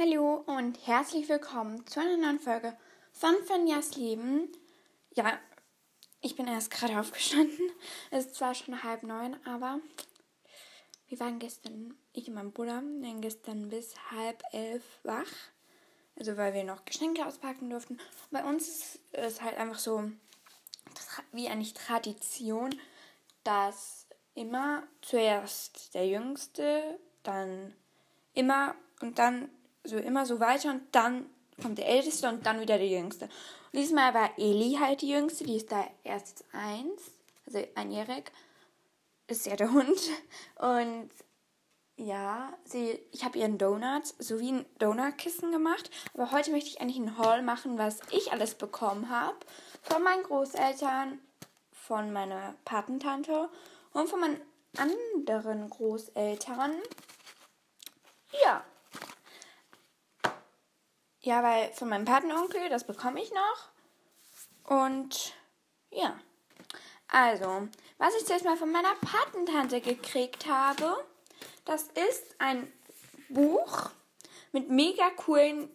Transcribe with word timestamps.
Hallo 0.00 0.44
und 0.46 0.86
herzlich 0.86 1.28
willkommen 1.28 1.84
zu 1.88 1.98
einer 1.98 2.16
neuen 2.16 2.38
Folge 2.38 2.76
von 3.10 3.34
Fanjas 3.46 3.96
Leben. 3.96 4.48
Ja, 5.10 5.36
ich 6.20 6.36
bin 6.36 6.46
erst 6.46 6.70
gerade 6.70 7.00
aufgestanden. 7.00 7.72
Es 8.12 8.26
ist 8.26 8.36
zwar 8.36 8.54
schon 8.54 8.84
halb 8.84 9.02
neun, 9.02 9.36
aber 9.44 9.80
wir 11.08 11.18
waren 11.18 11.40
gestern, 11.40 11.98
ich 12.12 12.28
und 12.28 12.34
mein 12.34 12.52
Bruder, 12.52 12.74
waren 12.74 13.20
gestern 13.20 13.70
bis 13.70 13.96
halb 14.12 14.40
elf 14.52 14.84
wach. 15.02 15.32
Also 16.16 16.36
weil 16.36 16.54
wir 16.54 16.62
noch 16.62 16.84
Geschenke 16.84 17.26
auspacken 17.26 17.68
durften. 17.68 17.98
bei 18.30 18.44
uns 18.44 18.68
ist 18.68 19.00
es 19.10 19.42
halt 19.42 19.56
einfach 19.56 19.80
so 19.80 20.12
wie 21.32 21.48
eigentlich 21.48 21.74
Tradition, 21.74 22.78
dass 23.42 24.06
immer 24.34 24.84
zuerst 25.02 25.92
der 25.94 26.06
Jüngste, 26.06 27.00
dann 27.24 27.74
immer 28.32 28.76
und 29.00 29.18
dann 29.18 29.50
so 29.88 29.96
immer 29.96 30.26
so 30.26 30.40
weiter 30.40 30.70
und 30.70 30.82
dann 30.92 31.26
kommt 31.60 31.78
der 31.78 31.88
Älteste 31.88 32.28
und 32.28 32.46
dann 32.46 32.60
wieder 32.60 32.78
der 32.78 32.88
Jüngste. 32.88 33.24
Und 33.72 33.80
diesmal 33.80 34.14
war 34.14 34.30
Eli 34.38 34.78
halt 34.80 35.02
die 35.02 35.10
Jüngste, 35.10 35.44
die 35.44 35.56
ist 35.56 35.72
da 35.72 35.86
erst 36.04 36.44
eins, 36.52 37.10
also 37.46 37.66
einjährig, 37.74 38.30
ist 39.26 39.46
ja 39.46 39.56
der 39.56 39.72
Hund. 39.72 39.98
Und 40.56 41.10
ja, 41.96 42.52
sie, 42.64 43.00
ich 43.12 43.24
habe 43.24 43.38
ihren 43.38 43.58
Donut 43.58 44.06
sowie 44.18 44.52
ein 44.52 44.66
Donutkissen 44.78 45.50
gemacht. 45.50 45.90
Aber 46.14 46.30
heute 46.30 46.52
möchte 46.52 46.70
ich 46.70 46.80
eigentlich 46.80 46.96
einen 46.96 47.18
Haul 47.18 47.42
machen, 47.42 47.76
was 47.76 47.98
ich 48.10 48.32
alles 48.32 48.54
bekommen 48.54 49.10
habe. 49.10 49.36
Von 49.82 50.02
meinen 50.02 50.22
Großeltern, 50.22 51.18
von 51.72 52.12
meiner 52.12 52.54
Patentante 52.64 53.48
und 53.92 54.08
von 54.08 54.20
meinen 54.20 54.40
anderen 54.76 55.68
Großeltern. 55.68 56.74
Ja, 58.44 58.64
ja, 61.28 61.42
weil 61.42 61.70
von 61.74 61.90
meinem 61.90 62.06
Patenonkel, 62.06 62.70
das 62.70 62.84
bekomme 62.84 63.20
ich 63.20 63.30
noch. 63.30 64.78
Und 64.78 65.34
ja. 65.90 66.18
Also, 67.06 67.68
was 67.98 68.14
ich 68.18 68.24
zuerst 68.24 68.46
mal 68.46 68.56
von 68.56 68.72
meiner 68.72 68.94
Patentante 68.94 69.82
gekriegt 69.82 70.46
habe, 70.46 71.04
das 71.66 71.82
ist 71.82 72.34
ein 72.38 72.72
Buch 73.28 73.90
mit 74.52 74.70
mega 74.70 75.10
coolen 75.10 75.70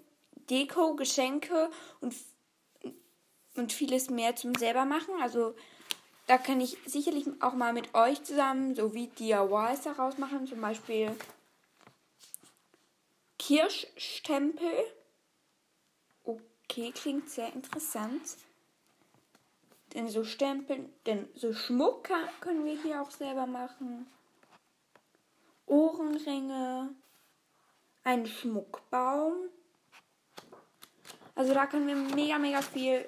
Deko, 0.49 0.95
Geschenke 0.95 1.69
und, 2.01 2.15
und 3.55 3.73
vieles 3.73 4.09
mehr 4.09 4.35
zum 4.35 4.55
selber 4.55 4.85
machen. 4.85 5.21
Also, 5.21 5.55
da 6.25 6.39
kann 6.39 6.61
ich 6.61 6.79
sicherlich 6.87 7.27
auch 7.41 7.53
mal 7.53 7.73
mit 7.73 7.93
euch 7.93 8.23
zusammen 8.23 8.73
so 8.73 8.95
wie 8.95 9.05
DIYs 9.05 9.81
daraus 9.83 10.17
machen. 10.17 10.47
Zum 10.47 10.61
Beispiel 10.61 11.15
Kirschstempel 13.37 14.83
Okay, 16.73 16.91
klingt 16.91 17.29
sehr 17.29 17.53
interessant. 17.53 18.35
Denn 19.93 20.09
so 20.09 20.23
Stempeln, 20.23 20.91
denn 21.05 21.29
so 21.35 21.53
Schmuck 21.53 22.09
können 22.41 22.65
wir 22.65 22.81
hier 22.81 22.99
auch 22.99 23.11
selber 23.11 23.45
machen. 23.45 24.07
Ohrenringe, 25.67 26.89
ein 28.03 28.25
Schmuckbaum. 28.25 29.35
Also 31.35 31.53
da 31.53 31.67
können 31.67 31.85
wir 31.85 31.95
mega, 31.95 32.39
mega 32.39 32.63
viel 32.63 33.07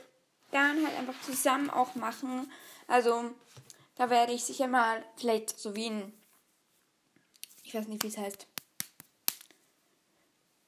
dann 0.51 0.85
halt 0.85 0.99
einfach 0.99 1.19
zusammen 1.23 1.71
auch 1.71 1.95
machen. 1.95 2.51
Also 2.85 3.31
da 3.95 4.11
werde 4.11 4.33
ich 4.33 4.43
sicher 4.43 4.67
mal 4.67 5.03
vielleicht 5.15 5.57
so 5.57 5.75
wie 5.75 5.89
ein, 5.89 6.13
ich 7.63 7.73
weiß 7.73 7.87
nicht, 7.87 8.03
wie 8.03 8.09
es 8.09 8.17
heißt, 8.19 8.45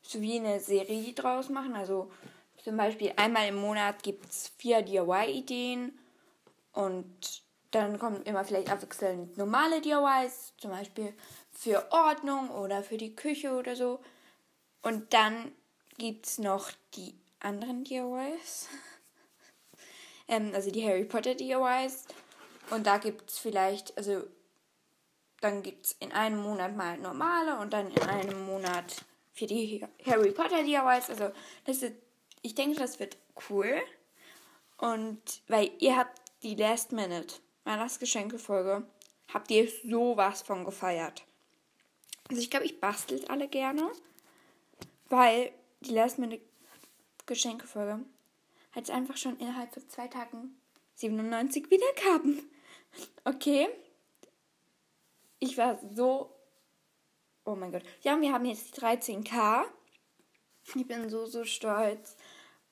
so 0.01 0.19
wie 0.19 0.39
eine 0.39 0.59
Serie 0.59 1.13
draus 1.13 1.49
machen. 1.49 1.75
Also 1.75 2.11
zum 2.67 2.75
Beispiel 2.75 3.13
einmal 3.15 3.47
im 3.47 3.55
Monat 3.55 4.03
gibt 4.03 4.29
es 4.29 4.51
vier 4.57 4.81
DIY-Ideen 4.81 5.97
und 6.73 7.41
dann 7.71 7.97
kommen 7.97 8.21
immer 8.23 8.43
vielleicht 8.43 8.69
abwechselnd 8.69 9.37
normale 9.37 9.79
DIYs, 9.79 10.51
zum 10.57 10.71
Beispiel 10.71 11.13
für 11.49 11.89
Ordnung 11.93 12.49
oder 12.51 12.83
für 12.83 12.97
die 12.97 13.15
Küche 13.15 13.53
oder 13.53 13.77
so. 13.77 14.01
Und 14.81 15.13
dann 15.13 15.53
gibt 15.97 16.25
es 16.25 16.39
noch 16.39 16.69
die 16.95 17.15
anderen 17.39 17.85
DIYs, 17.85 18.67
ähm, 20.27 20.51
also 20.53 20.69
die 20.69 20.85
Harry 20.85 21.05
Potter 21.05 21.35
DIYs. 21.35 22.03
Und 22.69 22.85
da 22.85 22.97
gibt 22.97 23.31
es 23.31 23.39
vielleicht, 23.39 23.97
also 23.97 24.23
dann 25.39 25.63
gibt 25.63 25.85
es 25.85 25.95
in 26.01 26.11
einem 26.11 26.41
Monat 26.41 26.75
mal 26.75 26.97
normale 26.97 27.59
und 27.59 27.71
dann 27.71 27.89
in 27.91 28.03
einem 28.03 28.45
Monat 28.45 29.05
für 29.31 29.45
die 29.45 29.85
Harry 30.05 30.31
Potter 30.31 30.63
DIYs. 30.63 31.09
Also 31.09 31.31
das 31.63 31.77
ist 31.77 31.93
ich 32.41 32.55
denke, 32.55 32.79
das 32.79 32.99
wird 32.99 33.17
cool. 33.49 33.81
Und 34.77 35.41
weil 35.47 35.71
ihr 35.79 35.97
habt 35.97 36.21
die 36.43 36.55
Last 36.55 36.91
Minute 36.91 37.35
Weihnachtsgeschenke-Folge, 37.63 38.87
habt 39.33 39.51
ihr 39.51 39.69
sowas 39.83 40.41
von 40.41 40.63
gefeiert. 40.63 41.23
Also 42.29 42.41
ich 42.41 42.49
glaube, 42.49 42.65
ich 42.65 42.79
bastelt 42.79 43.29
alle 43.29 43.47
gerne, 43.47 43.91
weil 45.09 45.51
die 45.81 45.93
Last 45.93 46.19
Minute 46.19 46.41
Geschenke-Folge 47.25 48.05
hat 48.71 48.83
es 48.85 48.89
einfach 48.89 49.17
schon 49.17 49.37
innerhalb 49.37 49.73
von 49.73 49.87
zwei 49.89 50.07
Tagen 50.07 50.57
97 50.95 51.69
Wiedergaben. 51.69 52.49
Okay. 53.25 53.67
Ich 55.39 55.57
war 55.57 55.79
so. 55.93 56.33
Oh 57.45 57.55
mein 57.55 57.71
Gott. 57.71 57.83
Ja, 58.01 58.19
wir 58.19 58.31
haben 58.31 58.45
jetzt 58.45 58.75
die 58.75 58.81
13k. 58.81 59.63
Ich 60.75 60.87
bin 60.87 61.09
so, 61.09 61.25
so 61.25 61.43
stolz. 61.43 62.15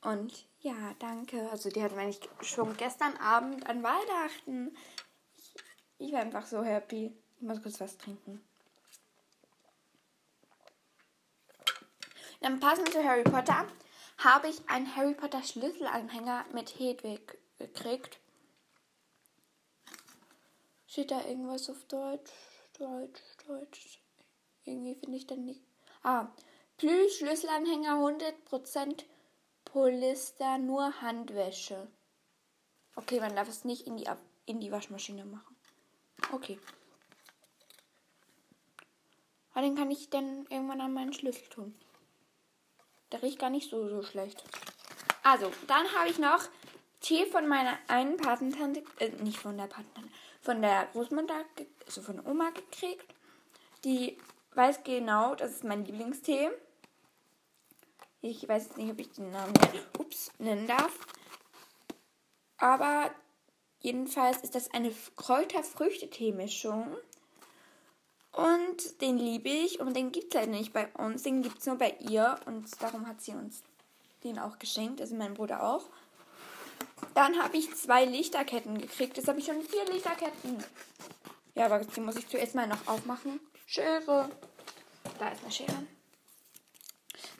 Und 0.05 0.45
ja, 0.59 0.93
danke. 0.99 1.49
Also 1.49 1.69
die 1.69 1.81
hatten 1.81 1.97
eigentlich 1.97 2.29
schon 2.41 2.77
gestern 2.77 3.17
Abend 3.17 3.67
an 3.67 3.81
Weihnachten. 3.81 4.77
Ich, 5.35 5.53
ich 5.97 6.13
war 6.13 6.19
einfach 6.19 6.45
so 6.45 6.63
happy. 6.63 7.11
Ich 7.37 7.41
muss 7.41 7.61
kurz 7.61 7.81
was 7.81 7.97
trinken. 7.97 8.39
Dann 12.41 12.59
passend 12.59 12.91
zu 12.91 13.03
Harry 13.03 13.23
Potter 13.23 13.65
habe 14.19 14.47
ich 14.47 14.69
einen 14.69 14.95
Harry 14.95 15.15
Potter 15.15 15.41
Schlüsselanhänger 15.41 16.45
mit 16.53 16.79
Hedwig 16.79 17.39
gekriegt. 17.57 18.19
Steht 20.85 21.09
da 21.09 21.25
irgendwas 21.25 21.67
auf 21.69 21.83
Deutsch? 21.85 22.31
Deutsch, 22.77 23.21
Deutsch. 23.47 24.01
Irgendwie 24.65 24.93
finde 24.93 25.17
ich 25.17 25.25
dann 25.25 25.45
nicht. 25.45 25.61
Ah, 26.03 26.27
Plüsch-Schlüsselanhänger 26.77 27.95
100% 27.95 29.03
Polyester, 29.75 30.57
nur 30.57 31.01
Handwäsche. 31.01 31.89
Okay, 32.95 33.19
man 33.19 33.35
darf 33.35 33.49
es 33.49 33.65
nicht 33.65 33.85
in 33.85 33.97
die, 33.97 34.07
in 34.45 34.61
die 34.61 34.71
Waschmaschine 34.71 35.25
machen. 35.25 35.53
Okay. 36.31 36.57
Aber 39.51 39.63
den 39.63 39.75
kann 39.75 39.91
ich 39.91 40.09
dann 40.09 40.45
irgendwann 40.49 40.79
an 40.79 40.93
meinen 40.93 41.11
Schlüssel 41.11 41.45
tun. 41.49 41.77
Der 43.11 43.21
riecht 43.21 43.37
gar 43.37 43.49
nicht 43.49 43.69
so, 43.69 43.89
so 43.89 44.01
schlecht. 44.01 44.45
Also, 45.23 45.51
dann 45.67 45.91
habe 45.91 46.09
ich 46.09 46.19
noch 46.19 46.47
Tee 47.01 47.25
von 47.25 47.45
meiner 47.45 47.77
einen 47.89 48.15
Patentante, 48.15 48.81
äh, 48.99 49.09
nicht 49.23 49.39
von 49.39 49.57
der 49.57 49.67
Patentante, 49.67 50.09
von 50.39 50.61
der 50.61 50.85
Großmutter, 50.93 51.43
also 51.85 52.01
von 52.01 52.15
der 52.15 52.27
Oma 52.27 52.51
gekriegt. 52.51 53.13
Die 53.83 54.17
weiß 54.53 54.85
genau, 54.85 55.35
das 55.35 55.51
ist 55.51 55.63
mein 55.65 55.83
Lieblingstee. 55.83 56.49
Ich 58.27 58.49
weiß 58.49 58.63
jetzt 58.63 58.77
nicht, 58.77 58.91
ob 58.91 58.99
ich 58.99 59.11
den 59.11 59.29
Namen 59.31 59.53
ups, 59.99 60.31
nennen 60.39 60.65
darf. 60.65 60.97
Aber 62.57 63.11
jedenfalls 63.81 64.37
ist 64.39 64.55
das 64.55 64.73
eine 64.73 64.91
Kräuter-Früchtetee-Mischung. 65.15 66.97
Und 68.31 69.01
den 69.01 69.19
liebe 69.19 69.49
ich 69.49 69.79
und 69.79 69.95
den 69.95 70.11
gibt 70.11 70.33
es 70.33 70.41
leider 70.41 70.51
nicht 70.51 70.73
bei 70.73 70.87
uns. 70.93 71.21
Den 71.21 71.43
gibt 71.43 71.59
es 71.59 71.67
nur 71.67 71.75
bei 71.77 71.95
ihr 71.99 72.39
und 72.47 72.65
darum 72.81 73.07
hat 73.07 73.21
sie 73.21 73.33
uns 73.33 73.61
den 74.23 74.39
auch 74.39 74.57
geschenkt, 74.57 75.01
also 75.01 75.13
mein 75.13 75.35
Bruder 75.35 75.61
auch. 75.61 75.85
Dann 77.13 77.37
habe 77.37 77.57
ich 77.57 77.75
zwei 77.75 78.05
Lichterketten 78.05 78.79
gekriegt. 78.79 79.17
Jetzt 79.17 79.27
habe 79.27 79.37
ich 79.37 79.45
schon 79.45 79.61
vier 79.61 79.85
Lichterketten. 79.85 80.63
Ja, 81.53 81.67
aber 81.67 81.85
die 81.85 82.01
muss 82.01 82.15
ich 82.15 82.27
zuerst 82.27 82.55
mal 82.55 82.65
noch 82.65 82.87
aufmachen. 82.87 83.39
Schere. 83.67 84.31
Da 85.19 85.29
ist 85.29 85.43
eine 85.43 85.51
Schere. 85.51 85.94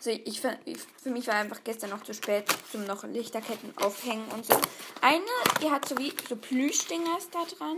Also 0.05 0.19
ich, 0.23 0.39
für 0.39 1.09
mich 1.09 1.25
war 1.25 1.33
einfach 1.33 1.63
gestern 1.63 1.89
noch 1.89 2.03
zu 2.03 2.13
spät 2.13 2.45
zum 2.71 2.85
noch 2.85 3.03
Lichterketten 3.05 3.75
aufhängen 3.77 4.27
und 4.33 4.45
so. 4.45 4.53
Eine, 5.01 5.25
die 5.63 5.71
hat 5.71 5.87
so 5.87 5.97
wie 5.97 6.13
so 6.29 6.35
Plüschdingers 6.35 7.31
da 7.31 7.43
dran. 7.45 7.77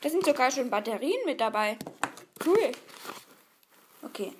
Da 0.00 0.08
sind 0.08 0.24
sogar 0.24 0.50
schon 0.50 0.70
Batterien 0.70 1.26
mit 1.26 1.42
dabei. 1.42 1.76
Cool. 2.42 2.72
Okay. 4.00 4.32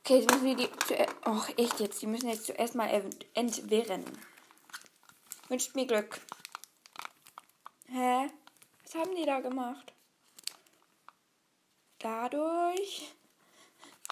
Okay, 0.00 0.18
jetzt 0.18 0.30
müssen 0.32 0.44
wir 0.46 0.56
die 0.56 0.68
zuerst. 0.84 1.14
Oh, 1.26 1.42
echt 1.56 1.78
jetzt. 1.78 2.02
Die 2.02 2.06
müssen 2.08 2.28
jetzt 2.28 2.46
zuerst 2.46 2.74
mal 2.74 2.88
entwirren. 3.34 4.04
Wünscht 5.48 5.76
mir 5.76 5.86
Glück. 5.86 6.20
Hä? 7.88 8.30
Was 8.82 8.94
haben 8.96 9.14
die 9.14 9.24
da 9.24 9.38
gemacht? 9.38 9.92
Dadurch 12.00 13.15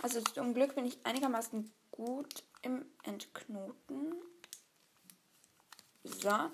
Also 0.04 0.20
zum 0.20 0.52
Glück 0.52 0.74
bin 0.74 0.84
ich 0.84 0.98
einigermaßen 1.02 1.72
gut 1.90 2.44
im 2.60 2.84
Entknoten. 3.04 4.16
So. 6.02 6.50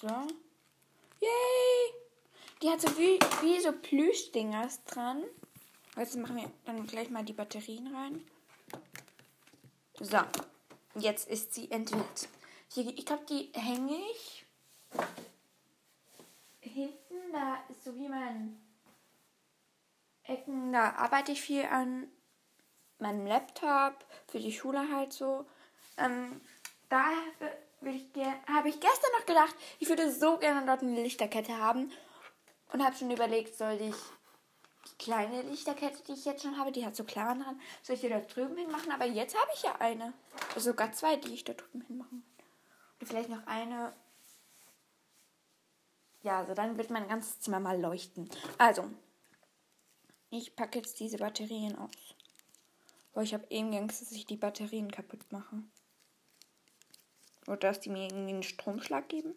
So. 0.00 0.08
Yay! 1.20 1.94
Die 2.60 2.68
hat 2.68 2.80
so 2.80 2.88
wie, 2.98 3.20
wie 3.42 3.60
so 3.60 3.70
Plüschdingers 3.70 4.82
dran. 4.82 5.22
Jetzt 5.96 6.16
machen 6.16 6.38
wir 6.38 6.50
dann 6.64 6.88
gleich 6.88 7.08
mal 7.08 7.24
die 7.24 7.32
Batterien 7.32 7.94
rein. 7.94 8.28
So. 10.00 10.18
Jetzt 10.94 11.28
ist 11.28 11.54
sie 11.54 11.70
entwirrt. 11.70 12.28
Ich 12.74 13.06
glaube, 13.06 13.24
die 13.26 13.50
hänge 13.54 13.96
ich 14.12 14.44
hinten. 16.60 17.32
Da 17.32 17.58
ist 17.68 17.84
so 17.84 17.94
wie 17.94 18.08
mein 18.08 18.60
Ecken. 20.24 20.72
Da 20.72 20.94
arbeite 20.94 21.32
ich 21.32 21.40
viel 21.40 21.64
an 21.64 22.08
meinem 22.98 23.26
Laptop. 23.26 24.04
Für 24.28 24.38
die 24.38 24.52
Schule 24.52 24.90
halt 24.92 25.12
so. 25.12 25.46
Ähm, 25.96 26.40
da 26.88 27.04
habe 28.46 28.68
ich 28.68 28.80
gestern 28.80 29.12
noch 29.18 29.26
gedacht, 29.26 29.54
ich 29.78 29.88
würde 29.88 30.12
so 30.12 30.38
gerne 30.38 30.66
dort 30.66 30.82
eine 30.82 31.02
Lichterkette 31.02 31.56
haben. 31.58 31.92
Und 32.72 32.84
habe 32.84 32.96
schon 32.96 33.10
überlegt, 33.10 33.56
soll 33.56 33.78
ich 33.80 33.94
kleine 34.98 35.42
Lichterkette, 35.42 36.02
die 36.04 36.12
ich 36.12 36.24
jetzt 36.24 36.42
schon 36.42 36.58
habe, 36.58 36.72
die 36.72 36.84
hat 36.84 36.96
so 36.96 37.04
Klammern 37.04 37.40
dran, 37.40 37.60
soll 37.82 37.94
ich 37.94 38.02
die 38.02 38.08
da 38.08 38.20
drüben 38.20 38.56
hin 38.56 38.70
machen? 38.70 38.90
Aber 38.90 39.06
jetzt 39.06 39.36
habe 39.36 39.50
ich 39.54 39.62
ja 39.62 39.76
eine. 39.80 40.12
Also 40.54 40.70
sogar 40.70 40.92
zwei, 40.92 41.16
die 41.16 41.34
ich 41.34 41.44
da 41.44 41.54
drüben 41.54 41.82
hin 41.82 41.98
machen. 41.98 42.24
Und 43.00 43.06
vielleicht 43.06 43.28
noch 43.28 43.46
eine. 43.46 43.92
Ja, 46.22 46.38
also 46.40 46.54
dann 46.54 46.76
wird 46.76 46.90
mein 46.90 47.08
ganzes 47.08 47.40
Zimmer 47.40 47.60
mal 47.60 47.80
leuchten. 47.80 48.28
Also, 48.58 48.90
ich 50.30 50.56
packe 50.56 50.78
jetzt 50.78 50.98
diese 50.98 51.18
Batterien 51.18 51.78
aus. 51.78 51.90
Weil 53.14 53.24
ich 53.24 53.34
habe 53.34 53.46
eben 53.50 53.72
Angst, 53.74 54.02
dass 54.02 54.12
ich 54.12 54.26
die 54.26 54.36
Batterien 54.36 54.90
kaputt 54.90 55.30
mache. 55.30 55.62
Oder 57.46 57.56
dass 57.56 57.80
die 57.80 57.90
mir 57.90 58.04
irgendwie 58.04 58.34
einen 58.34 58.42
Stromschlag 58.42 59.08
geben. 59.08 59.34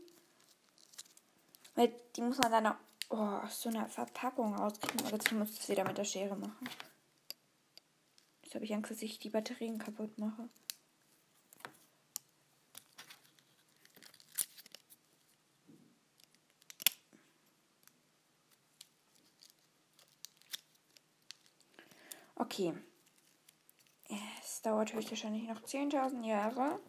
Weil 1.76 1.94
die 2.16 2.22
muss 2.22 2.40
man 2.40 2.52
dann 2.52 2.68
auch 2.68 2.76
oh, 3.12 3.46
aus 3.46 3.62
so 3.62 3.70
einer 3.70 3.88
Verpackung 3.88 4.56
rauskriegen. 4.56 5.06
Aber 5.06 5.16
jetzt 5.16 5.32
muss 5.32 5.52
ich 5.52 5.60
es 5.60 5.70
wieder 5.70 5.84
mit 5.84 5.98
der 5.98 6.06
Schere 6.06 6.36
machen. 6.36 6.70
Jetzt 8.44 8.56
habe 8.56 8.66
ich 8.66 8.74
Angst, 8.74 8.92
dass 8.92 9.02
ich 9.02 9.20
die 9.20 9.30
Batterien 9.30 9.78
kaputt 9.78 10.18
mache. 10.18 10.50
Okay. 22.36 22.74
Es 24.42 24.62
dauert 24.62 24.94
höchstwahrscheinlich 24.94 25.48
noch 25.48 25.62
10.000 25.62 26.26
Jahre, 26.26 26.80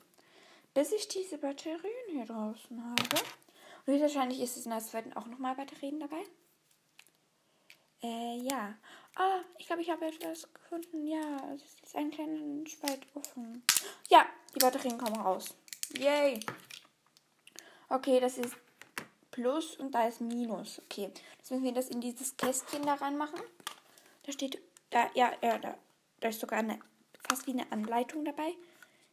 bis 0.74 0.92
ich 0.92 1.08
diese 1.08 1.38
Batterien 1.38 2.10
hier 2.10 2.24
draußen 2.24 2.82
habe. 2.82 3.41
Und 3.84 3.92
höchstwahrscheinlich 3.92 4.40
ist 4.40 4.56
es 4.56 4.64
in 4.64 4.70
der 4.70 4.80
zweiten 4.80 5.12
auch 5.14 5.26
nochmal 5.26 5.54
Batterien 5.54 6.00
dabei. 6.00 6.22
Äh, 8.02 8.38
ja. 8.38 8.74
Ah, 9.14 9.40
ich 9.58 9.66
glaube, 9.66 9.82
ich 9.82 9.90
habe 9.90 10.06
etwas 10.06 10.52
gefunden. 10.52 11.06
Ja, 11.06 11.54
es 11.54 11.62
ist 11.82 11.96
ein 11.96 12.10
kleiner 12.10 12.66
Spalt 12.66 13.06
offen. 13.14 13.62
Ja, 14.08 14.26
die 14.54 14.58
Batterien 14.58 14.98
kommen 14.98 15.20
raus. 15.20 15.54
Yay. 15.98 16.40
Okay, 17.88 18.20
das 18.20 18.38
ist 18.38 18.56
Plus 19.30 19.76
und 19.76 19.92
da 19.92 20.08
ist 20.08 20.20
Minus. 20.20 20.80
Okay, 20.84 21.10
jetzt 21.38 21.50
müssen 21.50 21.64
wir 21.64 21.72
das 21.72 21.88
in 21.88 22.00
dieses 22.00 22.36
Kästchen 22.36 22.82
da 22.82 22.94
reinmachen. 22.94 23.40
Da 24.24 24.32
steht, 24.32 24.60
da, 24.90 25.10
ja, 25.14 25.32
ja, 25.42 25.58
da, 25.58 25.76
da 26.20 26.28
ist 26.28 26.40
sogar 26.40 26.60
eine, 26.60 26.78
fast 27.28 27.46
wie 27.46 27.52
eine 27.52 27.70
Anleitung 27.72 28.24
dabei. 28.24 28.54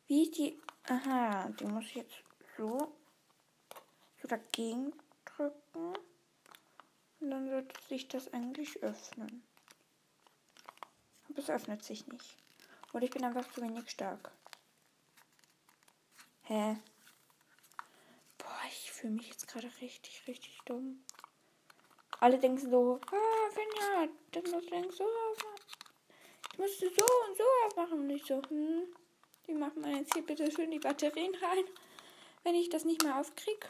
Wie 0.08 0.24
ich 0.24 0.32
die, 0.32 0.60
aha, 0.88 1.50
die 1.60 1.66
muss 1.66 1.86
ich 1.86 1.96
jetzt 1.96 2.24
so 2.58 2.94
so 4.22 4.28
dagegen 4.28 4.94
drücken. 5.26 5.94
Und 7.20 7.32
dann 7.32 7.50
wird 7.50 7.76
sich 7.88 8.08
das 8.08 8.32
eigentlich 8.34 8.82
öffnen. 8.82 9.44
Aber 11.30 11.40
es 11.40 11.50
öffnet 11.50 11.84
sich 11.84 12.08
nicht. 12.08 12.38
Oder 12.94 13.04
ich 13.04 13.12
bin 13.12 13.24
einfach 13.24 13.52
zu 13.52 13.62
wenig 13.62 13.90
stark. 13.90 14.32
Hä? 16.44 16.78
Boah, 18.38 18.62
ich 18.70 18.92
fühle 18.92 19.14
mich 19.14 19.28
jetzt 19.28 19.48
gerade 19.48 19.70
richtig, 19.82 20.24
richtig 20.28 20.58
dumm. 20.66 21.04
Alle 22.20 22.40
denken 22.40 22.70
so, 22.70 23.00
ah, 23.12 23.52
Finja, 23.52 24.10
dann 24.32 24.44
musst 24.52 24.66
du 24.66 24.70
denken 24.70 24.92
so, 24.92 25.08
ich 26.52 26.58
musste 26.58 26.90
so 26.90 27.06
und 27.28 27.38
so 27.38 27.76
machen. 27.76 28.00
Und 28.00 28.10
ich 28.10 28.26
so, 28.26 28.42
hm, 28.50 28.88
die 29.48 29.54
machen 29.54 29.84
wir 29.84 29.98
jetzt 29.98 30.14
hier 30.14 30.26
bitte 30.26 30.52
schön 30.52 30.72
die 30.72 30.80
Batterien 30.80 31.36
rein, 31.36 31.66
wenn 32.44 32.56
ich 32.56 32.70
das 32.70 32.86
nicht 32.86 33.04
mehr 33.04 33.20
aufkriege. 33.20 33.68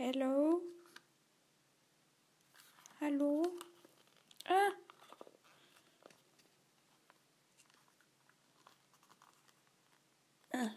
Hello? 0.00 0.62
Hallo? 3.00 3.42
Ah! 4.46 4.70
ah. 10.52 10.70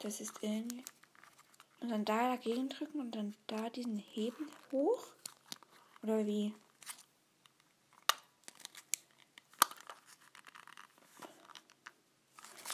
Das 0.00 0.20
ist 0.20 0.34
irgendwie. 0.42 0.84
Und 1.80 1.88
dann 1.88 2.04
da 2.04 2.36
dagegen 2.36 2.68
drücken 2.68 3.00
und 3.00 3.12
dann 3.12 3.34
da 3.46 3.70
diesen 3.70 3.96
Hebel 3.96 4.46
hoch? 4.70 5.06
Oder 6.02 6.26
wie? 6.26 6.54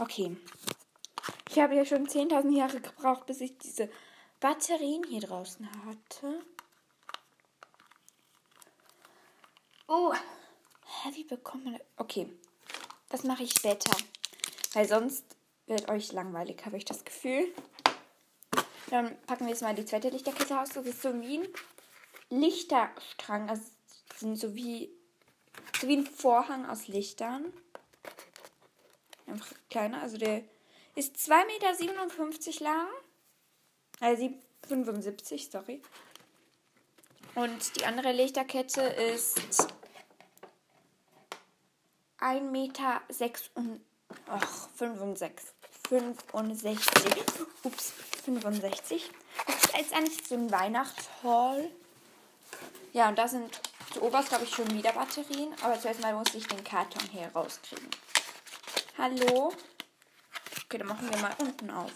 Okay. 0.01 0.37
Ich 1.49 1.61
habe 1.61 1.77
ja 1.77 1.85
schon 1.85 2.09
10.000 2.09 2.51
Jahre 2.57 2.81
gebraucht, 2.81 3.27
bis 3.27 3.41
ich 3.41 3.57
diese 3.59 3.89
Batterien 4.43 5.05
hier 5.05 5.21
draußen 5.21 5.69
hatte. 5.87 6.45
Oh, 9.87 10.13
wie 11.13 11.23
bekommt 11.23 11.65
man. 11.65 11.79
Okay, 11.97 12.29
das 13.09 13.23
mache 13.23 13.45
ich 13.45 13.53
später. 13.53 13.97
Weil 14.73 14.89
sonst 14.89 15.25
wird 15.67 15.89
euch 15.89 16.11
langweilig, 16.11 16.67
habe 16.67 16.77
ich 16.77 16.85
das 16.85 17.05
Gefühl. 17.05 17.55
Dann 18.91 19.17
packen 19.27 19.45
wir 19.45 19.53
jetzt 19.53 19.63
mal 19.63 19.77
die 19.77 19.85
zweite 19.85 20.09
Lichterkette 20.09 20.61
aus. 20.61 20.71
Das 20.71 20.87
ist 20.87 21.03
so 21.03 21.21
wie 21.21 21.39
ein 21.39 21.49
Lichterstrang. 22.31 23.49
Also 23.49 23.63
sind 24.17 24.37
so 24.37 24.57
wie, 24.57 24.91
so 25.81 25.87
wie 25.87 25.99
ein 25.99 26.07
Vorhang 26.07 26.69
aus 26.69 26.89
Lichtern. 26.89 27.53
Einfach 29.29 29.55
kleiner. 29.71 30.03
Also 30.03 30.19
der 30.19 30.43
ist 30.97 31.15
2,57 31.17 32.47
Meter 32.47 32.65
lang. 32.65 32.89
Also 34.01 34.31
75, 34.69 35.51
sorry. 35.51 35.83
Und 37.35 37.77
die 37.77 37.85
andere 37.87 38.13
Lichterkette 38.13 38.83
ist 38.83 39.41
1,6 42.21 42.41
Meter 42.51 43.01
ach, 44.29 44.69
65. 44.77 45.47
65. 45.89 46.79
Ups, 47.65 47.93
65. 48.25 49.11
Das 49.47 49.81
ist 49.81 49.95
eigentlich 49.95 50.27
so 50.27 50.35
ein 50.35 50.51
Weihnachtshall. 50.51 51.71
Ja, 52.93 53.09
und 53.09 53.19
da 53.19 53.29
sind 53.29 53.61
zu 53.93 54.03
oberst, 54.03 54.29
glaube 54.29 54.45
ich, 54.45 54.55
schon 54.55 54.71
wieder 54.73 54.93
Batterien. 54.93 55.55
Aber 55.63 55.79
zuerst 55.81 56.01
mal 56.01 56.15
muss 56.15 56.35
ich 56.35 56.47
den 56.47 56.63
Karton 56.65 57.09
hier 57.11 57.29
rauskriegen. 57.35 57.89
Hallo? 58.97 59.53
Okay, 60.65 60.79
dann 60.79 60.87
machen 60.87 61.11
wir 61.11 61.19
mal 61.19 61.35
unten 61.39 61.71
auf. 61.71 61.93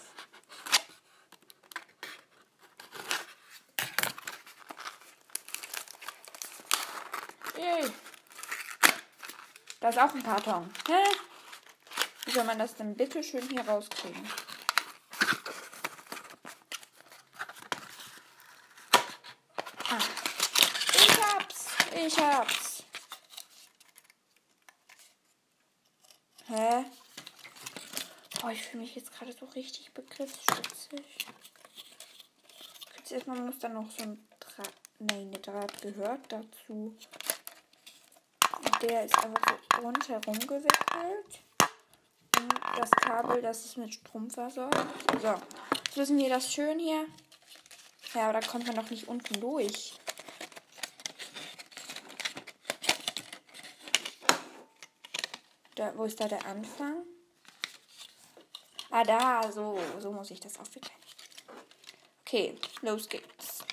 Yay. 7.57 7.91
Da 9.87 9.91
ist 9.91 9.99
auch 9.99 10.13
ein 10.13 10.21
Karton. 10.21 10.69
Hä? 10.89 11.15
Wie 12.25 12.31
soll 12.31 12.43
man 12.43 12.59
das 12.59 12.75
denn 12.75 12.93
bitte 12.93 13.23
schön 13.23 13.47
hier 13.47 13.65
rauskriegen? 13.65 14.21
Ah. 19.89 19.97
Ich 20.93 21.23
hab's. 21.23 21.67
Ich 21.95 22.19
hab's. 22.19 22.83
Hä? 26.47 26.85
Oh, 28.43 28.49
ich 28.49 28.63
fühle 28.63 28.83
mich 28.83 28.93
jetzt 28.93 29.13
gerade 29.13 29.31
so 29.31 29.45
richtig 29.45 29.93
begriffsstutzig. 29.93 31.27
Jetzt 32.97 33.11
erstmal 33.13 33.39
muss 33.39 33.59
da 33.59 33.69
noch 33.69 33.89
so 33.91 34.03
ein 34.03 34.27
Draht. 34.41 34.73
Nein, 34.99 35.31
der 35.31 35.39
Draht 35.39 35.81
gehört 35.81 36.29
dazu. 36.29 36.97
Der 38.81 39.05
ist 39.05 39.17
einfach 39.17 39.57
so 39.75 39.81
rundherum 39.81 40.39
gewickelt. 40.39 41.39
Und 42.37 42.53
das 42.77 42.91
Kabel, 42.91 43.41
das 43.41 43.65
ist 43.65 43.77
mit 43.77 43.99
versorgt. 44.29 44.75
So, 45.21 45.35
jetzt 45.85 45.97
müssen 45.97 46.17
wir 46.17 46.29
das 46.29 46.51
schön 46.51 46.79
hier. 46.79 47.05
Ja, 48.13 48.29
aber 48.29 48.39
da 48.39 48.47
kommt 48.47 48.67
man 48.67 48.75
noch 48.75 48.89
nicht 48.89 49.07
unten 49.07 49.39
durch. 49.39 49.93
Da, 55.75 55.95
wo 55.95 56.05
ist 56.05 56.19
da 56.19 56.27
der 56.27 56.45
Anfang? 56.45 57.03
Ah, 58.89 59.03
da, 59.03 59.51
so, 59.51 59.79
so 59.99 60.11
muss 60.11 60.31
ich 60.31 60.39
das 60.39 60.59
aufwickeln. 60.59 60.95
Okay, 62.21 62.57
los 62.81 63.07
geht's. 63.07 63.63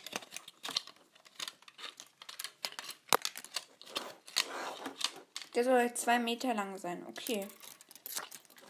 Der 5.54 5.64
soll 5.64 5.94
zwei 5.94 6.18
Meter 6.18 6.54
lang 6.54 6.76
sein. 6.78 7.04
Okay. 7.08 7.46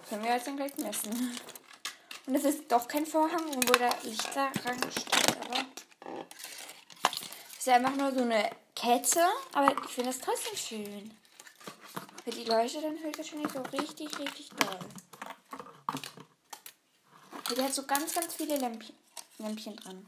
Können 0.09 0.25
wir 0.25 0.35
jetzt 0.35 0.47
dann 0.47 0.57
gleich 0.57 0.77
messen. 0.77 1.39
Und 2.27 2.35
es 2.35 2.45
ist 2.45 2.71
doch 2.71 2.87
kein 2.89 3.07
Vorhang, 3.07 3.55
wo 3.55 3.73
der 3.73 3.95
Lichter 4.03 4.51
steht, 4.91 5.37
aber. 5.45 5.67
Es 7.59 7.67
ist 7.67 7.69
einfach 7.69 7.97
nur 7.97 8.13
so 8.13 8.23
eine 8.23 8.51
Kette, 8.75 9.27
aber 9.53 9.75
ich 9.85 9.91
finde 9.91 10.11
das 10.11 10.21
trotzdem 10.21 10.57
schön. 10.57 11.17
Für 12.23 12.31
die 12.31 12.45
Leuchte 12.45 12.81
dann 12.81 12.99
hört 13.03 13.19
das 13.19 13.29
schon 13.29 13.41
nicht 13.41 13.53
so 13.53 13.61
richtig, 13.61 14.19
richtig 14.19 14.49
doll. 14.51 14.79
Die 17.55 17.63
hat 17.63 17.75
so 17.75 17.87
ganz, 17.87 18.15
ganz 18.15 18.35
viele 18.35 18.57
Lämpchen, 18.57 18.97
Lämpchen 19.39 19.77
dran. 19.77 20.07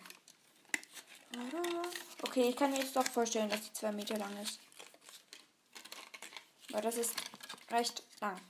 Okay, 2.22 2.48
ich 2.48 2.56
kann 2.56 2.70
mir 2.70 2.78
jetzt 2.78 2.96
doch 2.96 3.06
vorstellen, 3.06 3.50
dass 3.50 3.62
die 3.62 3.72
zwei 3.72 3.92
Meter 3.92 4.16
lang 4.16 4.34
ist. 4.42 4.58
Aber 6.72 6.82
das 6.82 6.96
ist 6.96 7.14
recht 7.70 8.02
lang. 8.20 8.40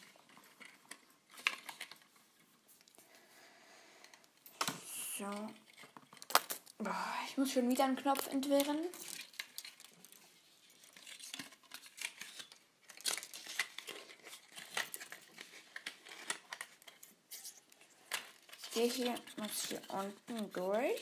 So. 5.18 5.24
Boah, 6.78 7.14
ich 7.28 7.36
muss 7.38 7.52
schon 7.52 7.70
wieder 7.70 7.84
einen 7.84 7.96
Knopf 7.96 8.26
entwirren. 8.26 8.78
Der 18.74 18.84
hier 18.84 19.14
muss 19.38 19.68
hier 19.68 19.80
unten 19.88 20.52
durch. 20.52 21.00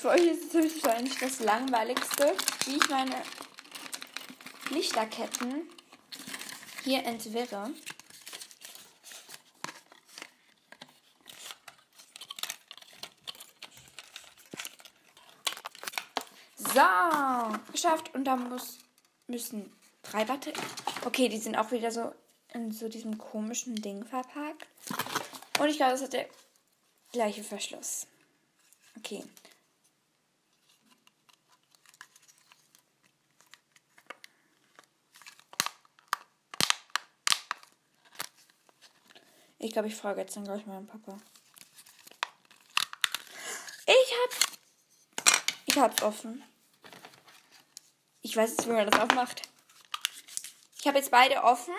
Für 0.00 0.08
euch 0.08 0.22
ist 0.22 0.54
es 0.54 0.82
wahrscheinlich 0.82 1.18
das 1.18 1.40
langweiligste, 1.40 2.34
wie 2.64 2.76
ich 2.76 2.88
meine 2.88 3.22
Lichterketten 4.70 5.68
hier 6.82 7.04
entwirre. 7.04 7.70
So, 16.56 16.80
geschafft. 17.70 18.14
Und 18.14 18.24
da 18.24 18.36
muss, 18.36 18.78
müssen 19.26 19.70
drei 20.02 20.24
Batterien. 20.24 20.64
Okay, 21.04 21.28
die 21.28 21.36
sind 21.36 21.56
auch 21.56 21.72
wieder 21.72 21.90
so 21.90 22.14
in 22.54 22.72
so 22.72 22.88
diesem 22.88 23.18
komischen 23.18 23.74
Ding 23.74 24.06
verpackt. 24.06 24.66
Und 25.58 25.68
ich 25.68 25.76
glaube, 25.76 25.92
das 25.92 26.00
hat 26.00 26.14
der 26.14 26.26
gleiche 27.12 27.44
Verschluss. 27.44 28.06
Okay. 28.96 29.22
Ich 39.60 39.72
glaube, 39.72 39.88
ich 39.88 39.94
frage 39.94 40.22
jetzt 40.22 40.34
dann 40.34 40.44
gleich 40.44 40.64
meinen 40.64 40.86
Papa. 40.86 41.18
Ich 43.86 44.14
hab. 44.14 45.34
Ich 45.66 45.76
hab's 45.76 46.02
offen. 46.02 46.42
Ich 48.22 48.36
weiß 48.36 48.50
jetzt, 48.50 48.66
wie 48.66 48.72
man 48.72 48.90
das 48.90 49.00
aufmacht. 49.00 49.42
Ich 50.78 50.86
habe 50.86 50.96
jetzt 50.96 51.10
beide 51.10 51.44
offen. 51.44 51.74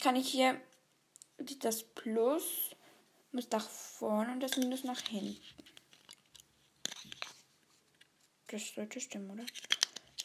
Kann 0.00 0.14
ich 0.14 0.28
hier 0.28 0.60
das 1.38 1.82
Plus 1.82 2.70
muss 3.32 3.50
nach 3.50 3.68
vorne 3.68 4.32
und 4.32 4.40
das 4.40 4.56
Minus 4.56 4.84
nach 4.84 5.00
hinten. 5.00 5.42
Das 8.46 8.74
sollte 8.74 9.00
stimmen, 9.00 9.30
oder? 9.30 9.44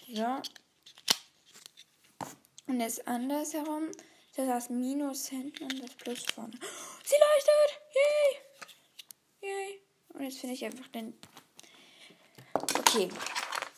So. 0.07 0.41
Und 2.67 2.79
jetzt 2.79 3.07
andersherum. 3.07 3.91
Das 4.35 4.47
heißt 4.47 4.69
Minus 4.69 5.27
hinten 5.27 5.63
und 5.63 5.83
das 5.83 5.93
Plus 5.95 6.23
vorne. 6.23 6.53
Sie 7.03 7.15
leuchtet! 7.15 7.81
Yay! 9.41 9.49
Yay! 9.49 9.81
Und 10.13 10.23
jetzt 10.23 10.39
finde 10.39 10.55
ich 10.55 10.65
einfach 10.65 10.87
den. 10.87 11.17
Okay. 12.53 13.09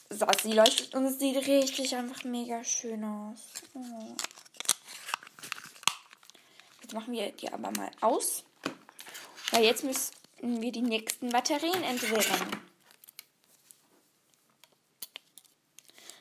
So, 0.10 0.28
sie 0.44 0.52
leuchtet 0.52 0.94
und 0.94 1.06
es 1.06 1.18
sieht 1.18 1.38
richtig 1.48 1.96
einfach 1.96 2.24
mega 2.24 2.64
schön 2.64 3.04
aus. 3.04 3.40
Oh. 3.74 4.16
Jetzt 6.82 6.94
machen 6.94 7.14
wir 7.14 7.32
die 7.32 7.52
aber 7.52 7.72
mal 7.72 7.90
aus. 8.02 8.44
Weil 9.52 9.64
jetzt 9.64 9.84
müssen 9.84 10.14
wir 10.40 10.72
die 10.72 10.84
nächsten 10.84 11.30
Batterien 11.30 11.82
entwirren. 11.84 12.62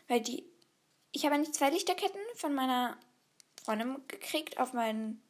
Weil 0.09 0.21
die. 0.23 0.45
Ich 1.11 1.27
habe 1.27 1.37
nicht 1.39 1.55
zwei 1.55 1.69
Lichterketten 1.69 2.21
von 2.37 2.55
meiner 2.55 2.97
Freundin 3.64 3.97
gekriegt 4.09 4.59
auf 4.59 4.73
meinen 4.73 5.23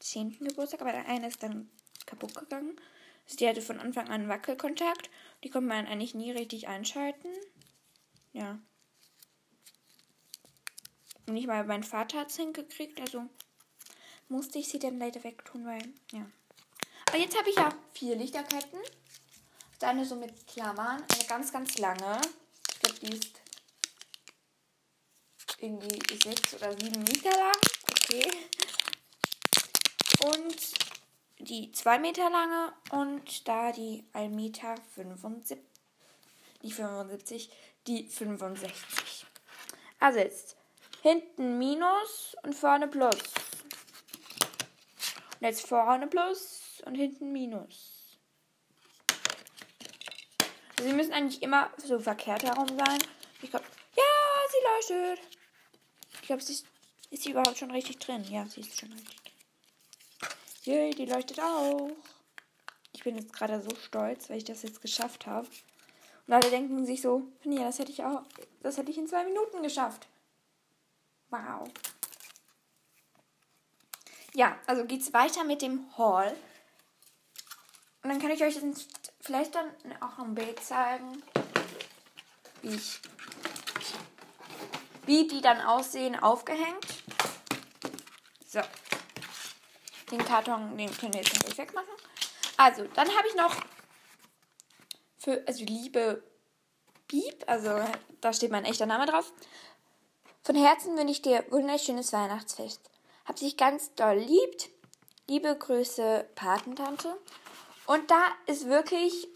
10. 0.00 0.38
Geburtstag, 0.38 0.80
aber 0.80 0.92
der 0.92 1.06
eine 1.06 1.28
ist 1.28 1.42
dann 1.42 1.70
kaputt 2.06 2.34
gegangen. 2.34 2.78
Also 3.24 3.36
die 3.36 3.48
hatte 3.48 3.62
von 3.62 3.80
Anfang 3.80 4.08
an 4.08 4.28
Wackelkontakt. 4.28 5.10
Die 5.42 5.50
konnte 5.50 5.68
man 5.68 5.86
eigentlich 5.86 6.14
nie 6.14 6.30
richtig 6.30 6.68
einschalten. 6.68 7.28
Ja. 8.32 8.58
Und 11.26 11.34
nicht 11.34 11.46
mal 11.46 11.64
mein 11.64 11.84
Vater 11.84 12.20
hat 12.20 12.30
es 12.30 12.36
hingekriegt, 12.36 13.00
also 13.00 13.24
musste 14.28 14.58
ich 14.58 14.68
sie 14.68 14.78
dann 14.78 14.98
leider 14.98 15.24
wegtun, 15.24 15.64
weil, 15.64 15.82
ja. 16.12 16.26
Aber 17.08 17.18
jetzt 17.18 17.38
habe 17.38 17.48
ich 17.48 17.56
ja 17.56 17.74
vier 17.92 18.16
Lichterketten. 18.16 18.80
Eine 19.80 20.06
so 20.06 20.16
mit 20.16 20.46
Klammern, 20.46 21.02
eine 21.12 21.24
ganz, 21.28 21.52
ganz 21.52 21.76
lange. 21.76 22.18
Ich 22.70 22.80
glaube, 22.80 22.98
die 23.00 23.12
ist 23.12 23.43
irgendwie 25.64 26.00
sechs 26.22 26.54
oder 26.54 26.72
sieben 26.72 27.02
Meter 27.02 27.30
lang. 27.30 27.56
Okay. 27.90 28.30
Und 30.20 30.74
die 31.38 31.72
2 31.72 31.98
Meter 31.98 32.30
lange 32.30 32.72
und 32.90 33.48
da 33.48 33.72
die 33.72 34.04
1 34.12 34.34
Meter 34.34 34.74
75, 34.94 35.58
nicht 36.62 36.74
75, 36.74 37.50
die 37.86 38.08
65. 38.08 39.26
Also 40.00 40.18
jetzt 40.18 40.56
hinten 41.02 41.58
Minus 41.58 42.36
und 42.42 42.54
vorne 42.54 42.88
Plus. 42.88 43.16
Und 45.40 45.40
jetzt 45.40 45.66
vorne 45.66 46.06
Plus 46.06 46.82
und 46.86 46.94
hinten 46.94 47.32
Minus. 47.32 48.18
Also 50.78 50.90
sie 50.90 50.96
müssen 50.96 51.12
eigentlich 51.12 51.42
immer 51.42 51.70
so 51.78 51.98
verkehrt 51.98 52.42
herum 52.42 52.68
sein. 52.68 52.98
Ich 53.42 53.50
glaube, 53.50 53.66
ja, 53.96 54.02
sie 54.50 54.94
leuchtet. 54.94 55.33
Ich 56.24 56.28
glaube, 56.28 56.42
sie 56.42 56.54
ist, 56.54 56.66
ist 57.10 57.22
sie 57.24 57.32
überhaupt 57.32 57.58
schon 57.58 57.70
richtig 57.70 57.98
drin. 57.98 58.24
Ja, 58.30 58.46
sie 58.46 58.62
ist 58.62 58.80
schon 58.80 58.90
richtig 58.94 59.20
Yay, 60.62 60.94
die 60.94 61.04
leuchtet 61.04 61.38
auch. 61.38 61.90
Ich 62.92 63.04
bin 63.04 63.18
jetzt 63.18 63.34
gerade 63.34 63.60
so 63.60 63.76
stolz, 63.76 64.30
weil 64.30 64.38
ich 64.38 64.44
das 64.44 64.62
jetzt 64.62 64.80
geschafft 64.80 65.26
habe. 65.26 65.46
Und 66.26 66.32
alle 66.32 66.48
denken 66.48 66.86
sich 66.86 67.02
so, 67.02 67.24
ja, 67.42 67.64
das 67.64 67.78
hätte 67.78 67.92
ich 67.92 68.02
auch, 68.04 68.22
das 68.62 68.78
hätte 68.78 68.90
ich 68.90 68.96
in 68.96 69.06
zwei 69.06 69.22
Minuten 69.24 69.62
geschafft. 69.62 70.08
Wow. 71.28 71.68
Ja, 74.32 74.58
also 74.66 74.86
geht's 74.86 75.12
weiter 75.12 75.44
mit 75.44 75.60
dem 75.60 75.84
Haul. 75.98 76.34
Und 78.02 78.08
dann 78.08 78.18
kann 78.18 78.30
ich 78.30 78.42
euch 78.42 78.58
vielleicht 79.20 79.54
dann 79.54 79.70
auch 80.00 80.18
ein 80.20 80.34
Bild 80.34 80.58
zeigen, 80.64 81.22
wie 82.62 82.76
ich, 82.76 83.02
wie 85.06 85.26
die 85.28 85.40
dann 85.40 85.60
aussehen, 85.60 86.16
aufgehängt. 86.16 86.86
So. 88.46 88.60
Den 90.10 90.24
Karton, 90.24 90.76
den 90.76 90.96
können 90.96 91.14
wir 91.14 91.20
jetzt 91.20 91.44
nicht 91.44 91.58
wegmachen. 91.58 91.88
Also, 92.56 92.84
dann 92.94 93.08
habe 93.08 93.28
ich 93.28 93.34
noch 93.34 93.56
für, 95.18 95.42
also 95.46 95.64
liebe 95.64 96.22
Piep, 97.08 97.44
also 97.46 97.82
da 98.20 98.32
steht 98.32 98.50
mein 98.50 98.64
echter 98.64 98.86
Name 98.86 99.06
drauf. 99.06 99.32
Von 100.42 100.56
Herzen 100.56 100.96
wünsche 100.96 101.12
ich 101.12 101.22
dir 101.22 101.44
wunderschönes 101.50 102.12
Weihnachtsfest. 102.12 102.90
Hab 103.24 103.36
dich 103.36 103.56
ganz 103.56 103.94
doll 103.94 104.16
liebt. 104.16 104.68
Liebe 105.26 105.56
Grüße, 105.56 106.28
Patentante. 106.34 107.18
Und 107.86 108.10
da 108.10 108.28
ist 108.46 108.66
wirklich 108.68 109.28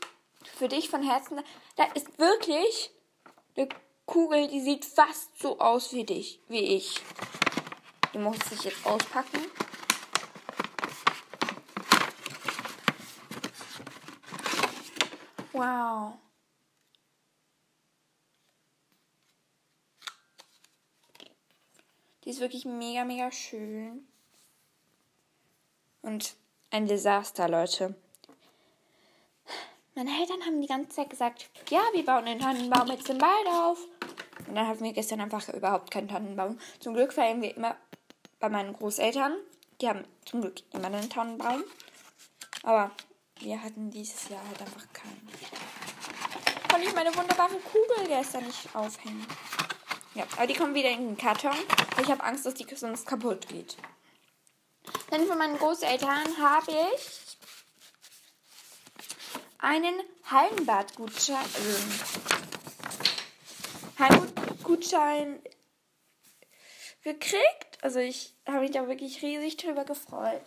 für 0.56 0.68
dich 0.68 0.90
von 0.90 1.02
Herzen. 1.02 1.40
Da 1.76 1.84
ist 1.94 2.18
wirklich 2.18 2.90
eine 3.56 3.68
Kugel, 4.08 4.48
die 4.48 4.62
sieht 4.62 4.86
fast 4.86 5.38
so 5.38 5.58
aus 5.60 5.92
wie 5.92 6.02
dich, 6.02 6.40
wie 6.48 6.76
ich. 6.76 7.02
Die 8.14 8.18
muss 8.18 8.38
ich 8.50 8.64
jetzt 8.64 8.86
auspacken. 8.86 9.38
Wow. 15.52 16.14
Die 22.24 22.30
ist 22.30 22.40
wirklich 22.40 22.64
mega, 22.64 23.04
mega 23.04 23.30
schön. 23.30 24.08
Und 26.00 26.34
ein 26.70 26.86
Desaster, 26.86 27.46
Leute. 27.46 27.94
Meine 29.94 30.18
Eltern 30.18 30.46
haben 30.46 30.62
die 30.62 30.66
ganze 30.66 30.96
Zeit 30.96 31.10
gesagt, 31.10 31.50
ja, 31.68 31.82
wir 31.92 32.06
bauen 32.06 32.24
den 32.24 32.38
Tannenbaum 32.38 32.88
jetzt 32.88 33.10
im 33.10 33.20
Wald 33.20 33.46
auf. 33.48 33.97
Und 34.48 34.54
dann 34.54 34.66
hatten 34.66 34.82
wir 34.82 34.92
gestern 34.92 35.20
einfach 35.20 35.46
überhaupt 35.50 35.90
keinen 35.90 36.08
Tannenbaum. 36.08 36.58
Zum 36.80 36.94
Glück 36.94 37.12
feiern 37.12 37.42
wir 37.42 37.54
immer 37.54 37.76
bei 38.40 38.48
meinen 38.48 38.72
Großeltern. 38.72 39.36
Die 39.80 39.88
haben 39.88 40.04
zum 40.24 40.40
Glück 40.40 40.62
immer 40.72 40.86
einen 40.86 41.10
Tannenbaum. 41.10 41.62
Aber 42.62 42.90
wir 43.40 43.62
hatten 43.62 43.90
dieses 43.90 44.28
Jahr 44.28 44.42
halt 44.48 44.60
einfach 44.60 44.86
keinen. 44.92 45.28
Konnte 46.70 46.86
ich 46.86 46.94
meine 46.94 47.14
wunderbare 47.14 47.56
Kugel 47.56 48.08
gestern 48.08 48.44
nicht 48.44 48.74
aufhängen. 48.74 49.26
Ja, 50.14 50.24
aber 50.36 50.46
die 50.46 50.54
kommen 50.54 50.74
wieder 50.74 50.90
in 50.90 51.08
den 51.08 51.16
Karton. 51.16 51.56
Ich 52.00 52.10
habe 52.10 52.24
Angst, 52.24 52.46
dass 52.46 52.54
die 52.54 52.66
sonst 52.74 53.06
kaputt 53.06 53.48
geht. 53.48 53.76
Dann 55.10 55.26
von 55.26 55.38
meinen 55.38 55.58
Großeltern 55.58 56.24
habe 56.40 56.72
ich 56.72 57.36
einen 59.58 59.94
Hallenbadgutschein, 60.24 61.36
äh, 61.36 62.18
Hallenbadgutschein 64.68 65.42
gekriegt. 67.02 67.78
Also 67.82 67.98
ich 68.00 68.34
habe 68.46 68.60
mich 68.60 68.72
da 68.72 68.86
wirklich 68.86 69.22
riesig 69.22 69.56
drüber 69.56 69.84
gefreut, 69.84 70.42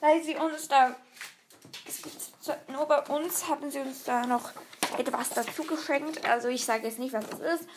weil 0.00 0.22
sie 0.22 0.36
uns 0.36 0.68
da, 0.68 0.96
nur 2.68 2.86
bei 2.86 3.00
uns 3.02 3.48
haben 3.48 3.70
sie 3.70 3.80
uns 3.80 4.04
da 4.04 4.26
noch 4.26 4.52
etwas 4.98 5.30
dazu 5.30 5.64
geschenkt. 5.64 6.24
Also 6.24 6.48
ich 6.48 6.64
sage 6.64 6.86
jetzt 6.86 6.98
nicht, 6.98 7.12
was 7.12 7.24
es 7.26 7.60
ist, 7.60 7.68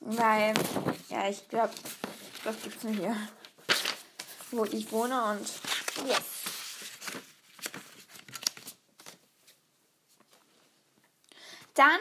weil, 0.00 0.54
ja, 1.08 1.28
ich 1.28 1.48
glaube, 1.48 1.74
das 2.44 2.62
gibt 2.62 2.76
es 2.76 2.84
nur 2.84 2.92
hier, 2.94 3.16
wo 4.50 4.64
ich 4.64 4.90
wohne 4.90 5.22
und 5.24 5.48
yes. 6.06 6.22
Dann 11.74 12.00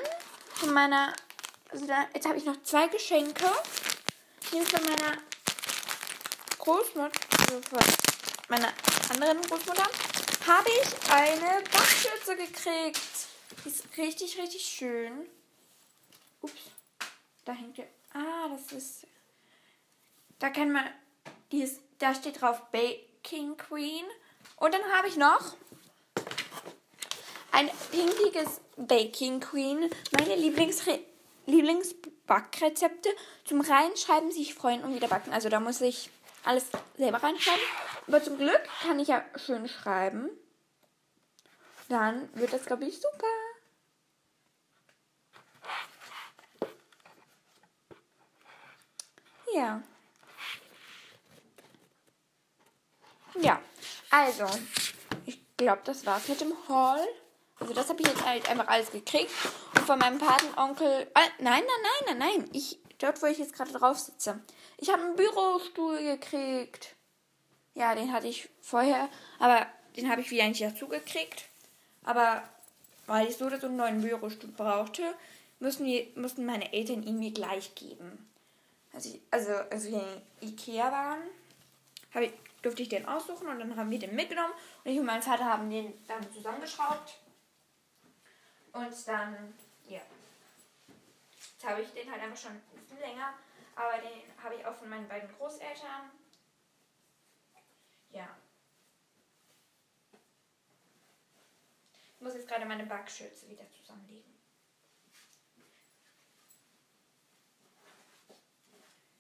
von 0.54 0.74
meiner, 0.74 1.14
also 1.76 1.88
da, 1.88 2.08
jetzt 2.14 2.26
habe 2.26 2.38
ich 2.38 2.46
noch 2.46 2.62
zwei 2.64 2.88
Geschenke. 2.88 3.46
Hier 4.50 4.66
von 4.66 4.82
meiner 4.86 5.18
Großmutter, 6.58 7.12
also 7.38 7.62
von 7.64 7.80
meiner 8.48 8.72
anderen 9.10 9.42
Großmutter, 9.42 9.84
habe 10.48 10.70
ich 10.70 11.12
eine 11.12 11.62
Backschürze 11.64 12.38
gekriegt. 12.38 13.02
Die 13.66 13.70
ist 13.70 13.84
richtig, 13.98 14.40
richtig 14.40 14.64
schön. 14.64 15.28
Ups, 16.42 16.54
da 17.44 17.52
hängt 17.52 17.78
ja, 17.78 17.84
ah, 18.14 18.48
das 18.56 18.72
ist, 18.72 19.08
da 20.40 20.52
kann 20.52 20.72
man, 20.72 20.86
die 21.52 21.64
ist, 21.64 21.82
da 22.00 22.16
steht 22.16 22.40
drauf 22.40 22.62
Baking 22.72 23.58
Queen. 23.58 24.06
Und 24.56 24.74
dann 24.74 24.84
habe 24.94 25.10
ich 25.10 25.18
noch 25.18 25.58
ein 27.52 27.70
pinkiges 27.92 28.62
Baking 28.78 29.42
Queen. 29.42 29.90
Meine 30.18 30.38
Lieblingsre 30.38 31.00
Lieblingsbackrezepte 31.46 33.10
zum 33.46 33.62
Reinschreiben, 33.62 34.32
sich 34.32 34.54
freuen 34.54 34.84
und 34.84 34.96
wieder 34.96 35.08
backen. 35.08 35.34
Also 35.34 35.50
da 35.50 35.60
muss 35.60 35.82
ich 35.82 36.10
alles 36.44 36.66
selber 36.98 37.22
reinschreiben. 37.22 37.64
Aber 38.08 38.24
zum 38.24 38.38
Glück 38.38 38.62
kann 38.82 39.00
ich 39.00 39.08
ja 39.08 39.24
schön 39.36 39.68
schreiben. 39.68 40.30
Dann 41.90 42.30
wird 42.36 42.54
das, 42.54 42.66
glaube 42.66 42.86
ich, 42.86 43.00
super. 43.00 43.28
Ja. 49.54 49.82
Ja, 53.42 53.62
also, 54.10 54.46
ich 55.26 55.40
glaube, 55.58 55.82
das 55.84 56.06
war's 56.06 56.28
mit 56.28 56.42
dem 56.42 56.54
Haul. 56.68 57.06
Also 57.60 57.74
das 57.74 57.90
habe 57.90 58.02
ich 58.02 58.08
jetzt 58.08 58.26
halt 58.26 58.50
einfach 58.50 58.68
alles 58.68 58.92
gekriegt. 58.92 59.32
Und 59.76 59.86
von 59.86 60.00
meinem 60.00 60.20
Patenonkel. 60.20 61.08
Ah, 61.14 61.22
nein, 61.40 61.64
nein, 61.64 61.64
nein, 61.64 62.18
nein, 62.18 62.18
nein. 62.18 62.50
Ich, 62.54 62.80
dort, 63.00 63.22
wo 63.22 63.28
ich 63.28 63.38
jetzt 63.38 63.54
gerade 63.54 63.72
drauf 63.72 63.98
sitze. 63.98 64.40
Ich 64.78 64.90
habe 64.90 65.04
einen 65.04 65.16
Bürostuhl 65.16 65.98
gekriegt. 65.98 66.96
Ja, 67.74 67.96
den 67.96 68.12
hatte 68.12 68.28
ich 68.28 68.50
vorher. 68.62 69.10
Aber 69.40 69.66
den 69.96 70.10
habe 70.10 70.22
ich 70.22 70.32
wieder 70.32 70.48
nicht 70.48 70.62
dazu 70.62 70.88
gekriegt. 70.88 71.46
Aber 72.04 72.44
weil 73.08 73.28
ich 73.28 73.38
so 73.38 73.46
oder 73.46 73.60
so 73.60 73.68
einen 73.68 73.78
neuen 73.78 74.02
Bürostuhl 74.02 74.52
brauchte, 74.52 75.04
mussten, 75.60 75.86
die, 75.86 76.12
mussten 76.16 76.46
meine 76.46 76.74
Eltern 76.74 77.04
ihn 77.04 77.20
mir 77.20 77.32
gleich 77.32 77.74
geben. 77.76 78.30
Also, 78.94 79.18
also 79.32 79.52
als 79.52 79.86
wir 79.86 80.06
in 80.42 80.50
Ikea 80.50 80.92
waren, 80.92 81.22
ich, 82.22 82.32
durfte 82.62 82.82
ich 82.82 82.90
den 82.90 83.06
aussuchen 83.08 83.48
und 83.48 83.60
dann 83.60 83.76
haben 83.76 83.92
wir 83.92 84.00
den 84.00 84.16
mitgenommen. 84.16 84.54
Und 84.84 84.92
ich 84.92 85.00
und 85.00 85.06
mein 85.06 85.22
Vater 85.22 85.46
haben 85.46 85.70
den 85.70 85.94
dann 86.08 86.26
zusammengeschraubt. 86.34 87.20
Und 88.76 89.08
dann, 89.08 89.54
ja. 89.88 90.02
Jetzt 91.38 91.66
habe 91.66 91.82
ich 91.82 91.94
den 91.94 92.12
halt 92.12 92.22
einfach 92.22 92.38
schon 92.38 92.52
ein 92.52 92.62
bisschen 92.82 93.00
länger. 93.00 93.34
Aber 93.74 93.98
den 94.00 94.44
habe 94.44 94.56
ich 94.56 94.66
auch 94.66 94.76
von 94.76 94.90
meinen 94.90 95.08
beiden 95.08 95.34
Großeltern. 95.38 96.12
Ja. 98.10 98.28
Ich 102.16 102.22
muss 102.22 102.34
jetzt 102.34 102.50
gerade 102.50 102.66
meine 102.66 102.86
Backschürze 102.86 103.48
wieder 103.48 103.64
zusammenlegen. 103.72 104.34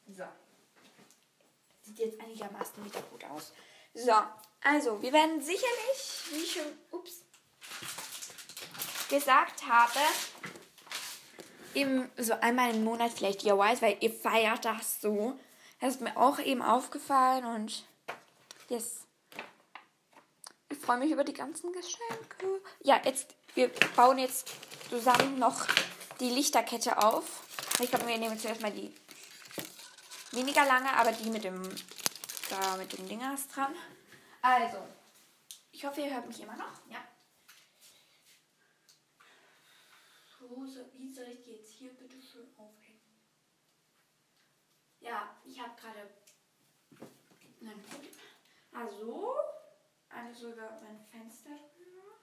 So. 0.07 0.25
Sieht 1.81 1.99
jetzt 1.99 2.19
einigermaßen 2.19 2.83
wieder 2.83 3.01
gut 3.03 3.23
aus. 3.23 3.53
So, 3.93 4.13
also, 4.61 5.01
wir 5.01 5.13
werden 5.13 5.41
sicherlich, 5.41 6.25
wie 6.31 6.45
schon, 6.45 6.77
ups, 6.91 7.23
gesagt 9.09 9.67
habe, 9.67 9.99
im, 11.73 12.09
so 12.17 12.33
einmal 12.33 12.73
im 12.73 12.83
Monat 12.83 13.11
vielleicht 13.11 13.43
DIYs, 13.43 13.81
weil 13.81 13.97
ihr 13.99 14.11
feiert 14.11 14.65
das 14.65 15.01
so. 15.01 15.37
Das 15.79 15.95
ist 15.95 16.01
mir 16.01 16.15
auch 16.17 16.39
eben 16.39 16.61
aufgefallen 16.61 17.45
und 17.45 17.85
yes. 18.69 19.05
Ich 20.69 20.77
freue 20.77 20.97
mich 20.97 21.11
über 21.11 21.23
die 21.23 21.33
ganzen 21.33 21.71
Geschenke. 21.71 22.61
Ja, 22.81 22.99
jetzt, 23.03 23.35
wir 23.53 23.69
bauen 23.95 24.17
jetzt 24.17 24.51
zusammen 24.89 25.37
noch 25.37 25.67
die 26.19 26.29
Lichterkette 26.29 27.03
auf. 27.03 27.43
Ich 27.79 27.89
glaube, 27.89 28.07
wir 28.07 28.17
nehmen 28.17 28.39
zuerst 28.39 28.61
mal 28.61 28.71
die 28.71 28.93
weniger 30.31 30.65
lange, 30.65 30.91
aber 30.93 31.11
die 31.11 31.29
mit 31.29 31.43
dem, 31.43 31.61
da 32.49 32.77
mit 32.77 32.97
dem 32.97 33.07
Dingers 33.07 33.47
dran. 33.49 33.75
Also, 34.41 34.77
ich 35.71 35.85
hoffe, 35.85 36.01
ihr 36.01 36.13
hört 36.13 36.27
mich 36.27 36.41
immer 36.41 36.55
noch. 36.55 36.71
Ja. 36.89 36.99
Hose, 40.49 40.91
wie 40.93 41.10
soll 41.12 41.27
ich 41.29 41.41
die 41.41 41.51
jetzt 41.51 41.71
hier 41.71 41.91
bitte 41.93 42.21
schön 42.21 42.47
aufhängen? 42.58 43.01
Ja, 44.99 45.41
ich 45.45 45.60
habe 45.60 45.79
gerade 45.79 46.10
ein 47.62 47.81
Problem. 47.84 48.10
Also, 48.71 49.36
also 50.10 50.51
über 50.51 50.79
mein 50.81 50.99
Fenster 51.05 51.49
drüber. 51.49 52.19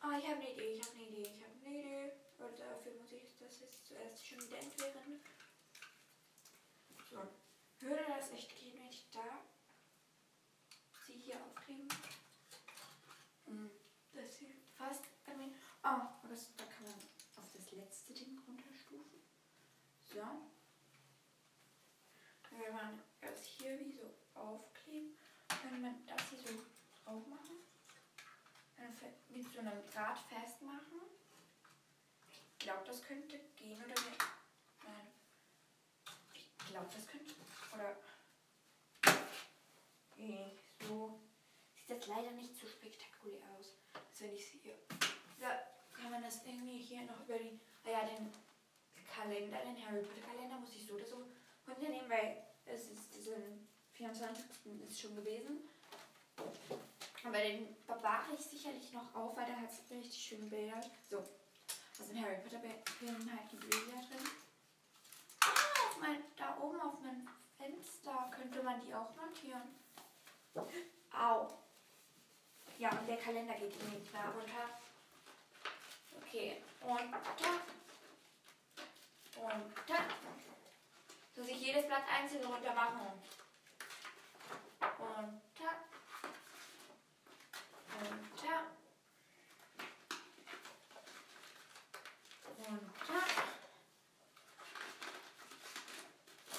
Ah, 0.00 0.18
ich 0.18 0.28
habe 0.28 0.36
eine 0.36 0.52
Idee, 0.52 0.72
ich 0.74 0.82
habe 0.82 0.96
eine 0.96 1.08
Idee, 1.08 1.22
ich 1.22 1.42
habe 1.42 1.52
eine 1.64 1.78
Idee. 1.78 2.12
Aber 2.38 2.50
dafür 2.50 2.92
muss 3.00 3.12
ich 3.12 3.36
das 3.38 3.60
jetzt 3.60 3.86
zuerst 3.86 4.26
schon 4.26 4.42
wieder 4.42 4.58
entwickeln. 4.58 5.24
So, 7.10 7.22
würde 7.80 8.04
das 8.08 8.30
echt 8.32 8.54
gehen, 8.58 8.78
wenn 8.78 8.88
ich 8.88 9.08
da 9.10 9.44
sie 11.14 11.20
hier 11.20 11.40
aufkleben? 11.44 11.88
Hm, 13.46 13.70
das 14.12 14.38
hier 14.38 14.54
fast, 14.76 15.04
I 15.28 15.36
mean, 15.36 15.54
oh, 15.84 16.28
das, 16.28 16.54
da 16.56 16.64
kann 16.64 16.84
man 16.84 16.94
auf 17.36 17.52
das 17.52 17.70
letzte 17.72 18.14
Ding 18.14 18.38
runterstufen. 18.46 19.22
So. 20.14 20.20
Dann 20.20 20.50
wenn 22.50 22.72
man 22.72 23.02
das 23.20 23.46
hier 23.46 23.80
wie 23.80 23.90
so 23.90 24.14
aufkleben, 24.34 25.16
kann 25.48 25.82
man 25.82 26.06
das 26.06 26.30
hier 26.30 26.38
so 26.38 26.62
drauf 27.04 27.26
machen 27.26 27.56
mit 29.28 29.52
so 29.52 29.58
einem 29.58 29.84
Draht 29.92 30.18
festmachen. 30.18 31.00
Ich 32.52 32.58
glaube, 32.60 32.84
das 32.86 33.02
könnte 33.02 33.40
gehen 33.56 33.76
oder 33.76 33.88
nicht. 33.88 34.20
Nein. 34.84 35.08
Ich 36.36 36.66
glaube, 36.66 36.86
das 36.94 37.06
könnte. 37.08 37.34
Oder. 37.74 37.96
Okay, 40.12 40.56
so 40.86 41.18
sieht 41.74 41.90
das 41.90 42.06
leider 42.06 42.30
nicht 42.30 42.56
so 42.56 42.68
spektakulär 42.68 43.42
aus, 43.58 43.74
als 43.94 44.20
wenn 44.20 44.32
ich 44.32 44.48
sehe. 44.48 44.78
Da 45.40 45.60
kann 45.92 46.12
man 46.12 46.22
das 46.22 46.44
irgendwie 46.44 46.78
hier 46.78 47.02
noch 47.02 47.20
über 47.24 47.38
die, 47.38 47.58
ah 47.84 47.90
ja, 47.90 48.06
den 48.06 48.32
Kalender, 49.14 49.58
den 49.58 49.86
Harry 49.86 50.02
Potter 50.02 50.26
Kalender 50.26 50.58
muss 50.58 50.74
ich 50.74 50.86
so 50.86 50.94
oder 50.94 51.06
so 51.06 51.24
runternehmen, 51.66 52.10
weil 52.10 52.42
es 52.66 52.90
ist 52.90 53.14
diesen 53.14 53.68
24. 53.92 54.44
ist 54.88 55.00
schon 55.00 55.16
gewesen. 55.16 55.68
Aber 57.24 57.38
den 57.38 57.76
bewahre 57.86 58.34
ich 58.34 58.44
sicherlich 58.44 58.92
noch 58.92 59.14
auf, 59.14 59.36
weil 59.36 59.46
da 59.46 59.56
hat 59.56 59.70
es 59.70 59.90
richtig 59.90 60.20
schöne 60.20 60.46
Bilder. 60.46 60.80
So, 61.08 61.18
also 61.98 62.12
in 62.12 62.22
Harry 62.22 62.36
Potter 62.42 62.60
Filmen 62.98 63.30
halt 63.30 63.50
die 63.52 63.56
Bilder 63.56 64.00
drin. 64.08 64.30
Ah, 65.40 65.86
auf 65.86 65.96
mein, 66.00 66.24
da 66.36 66.58
oben 66.60 66.80
auf 66.80 67.00
meinem 67.00 67.28
Fenster 67.56 68.30
könnte 68.30 68.62
man 68.62 68.80
die 68.80 68.94
auch 68.94 69.14
montieren. 69.16 69.62
Au. 71.12 71.48
Ja, 72.78 72.90
und 72.90 73.08
der 73.08 73.16
Kalender 73.16 73.54
geht 73.54 73.70
nicht 73.90 74.12
da 74.12 74.30
runter. 74.30 74.68
Okay, 76.20 76.56
und 76.82 77.12
da. 77.12 77.83
Und 79.36 79.74
da. 79.86 79.94
Muss 81.36 81.48
ich 81.48 81.60
jedes 81.60 81.86
Blatt 81.86 82.04
einzeln 82.08 82.44
runter 82.44 82.72
machen. 82.72 83.00
Und 84.98 85.42
da. 85.58 85.70
Runter. 87.94 88.62
Runter. 92.58 93.24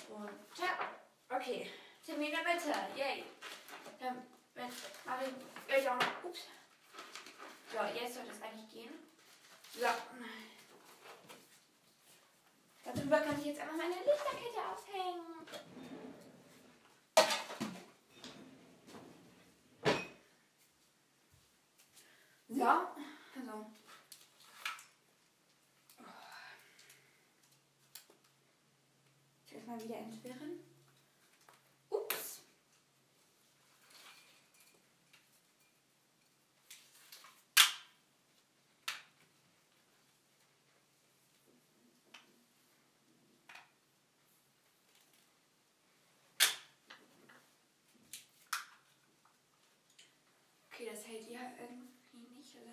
Runter. 0.09 0.73
Okay. 1.29 1.71
Termine 2.05 2.37
bitte. 2.37 2.75
Yay. 2.95 3.25
Dann 3.99 4.27
mache 5.05 5.33
ich 5.67 5.75
euch 5.75 5.89
auch 5.89 5.95
noch. 5.95 6.23
Ups. 6.23 6.41
So, 7.71 7.79
jetzt 7.99 8.15
sollte 8.15 8.31
es 8.31 8.41
eigentlich 8.41 8.71
gehen. 8.71 8.93
So. 9.73 9.87
Darüber 13.07 13.21
kann 13.23 13.39
ich 13.39 13.45
jetzt 13.45 13.61
einmal 13.61 13.77
meine 13.77 13.93
Lichterkette 13.97 14.61
aufhängen. 14.67 15.45
So, 22.47 22.63
also. 22.63 23.71
Jetzt 29.51 29.67
mal 29.67 29.83
wieder 29.83 29.97
entwirren. 29.97 30.59
Ups. 31.91 32.41
Okay, 50.75 50.89
das 50.91 51.07
hält 51.07 51.29
ja 51.29 51.39
irgendwie 51.57 52.35
nicht. 52.37 52.53
Also, 52.57 52.71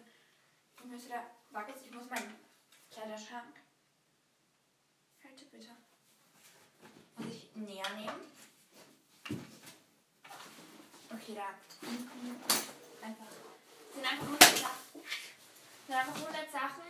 ich 0.77 0.85
müsste 0.87 1.11
da. 1.11 1.23
Warte, 1.53 1.73
ich 1.85 1.95
muss 1.95 2.11
meinen 2.11 2.35
Kleiderschrank. 2.91 3.55
Halte 5.23 5.45
bitte. 5.45 5.69
Muss 7.17 7.29
ich 7.29 7.55
näher 7.55 7.89
nehmen? 7.95 8.23
Okay, 11.13 11.37
da. 11.37 11.55
Einfach. 13.07 13.27
Sind 13.95 14.05
einfach 14.05 14.27
100 14.27 14.43
Sachen. 14.43 15.01
Sind 15.87 15.95
einfach 15.95 16.17
100 16.17 16.51
Sachen, 16.51 16.83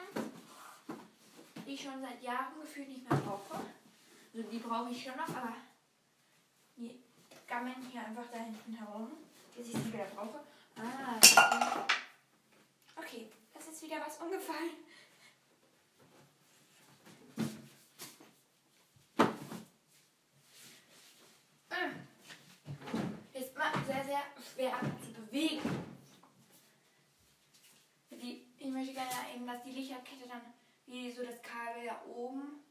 die 1.66 1.74
ich 1.74 1.82
schon 1.82 2.00
seit 2.00 2.22
Jahren 2.22 2.58
gefühlt 2.58 2.88
nicht 2.88 3.10
mehr 3.10 3.20
brauche. 3.20 3.60
Also 4.34 4.50
die 4.50 4.58
brauche 4.60 4.90
ich 4.90 5.04
schon 5.04 5.16
noch, 5.18 5.28
aber 5.28 5.56
die 6.78 7.02
gammeln 7.46 7.86
hier 7.90 8.00
einfach 8.00 8.30
da 8.32 8.38
hinten 8.38 8.72
herum, 8.72 9.12
bis 9.54 9.66
ich 9.66 9.74
sie 9.74 9.92
wieder 9.92 10.06
brauche. 10.06 10.40
Ah, 10.76 11.86
okay, 12.96 13.30
das 13.54 13.68
ist 13.68 13.82
wieder 13.82 14.00
was 14.04 14.18
umgefallen. 14.18 14.70
Ist 23.32 23.56
mal 23.56 23.72
sehr, 23.86 24.04
sehr 24.04 24.22
schwer 24.52 24.74
zu 25.00 25.12
bewegen. 25.12 25.60
Die, 28.10 28.46
ich 28.58 28.70
möchte 28.70 28.94
gerne 28.94 29.34
eben, 29.34 29.46
dass 29.46 29.62
die 29.64 29.70
Lichterkette 29.70 30.28
dann 30.28 30.42
wie 30.86 31.10
so 31.10 31.24
das 31.24 31.42
Kabel 31.42 31.86
da 31.86 32.02
oben 32.06 32.62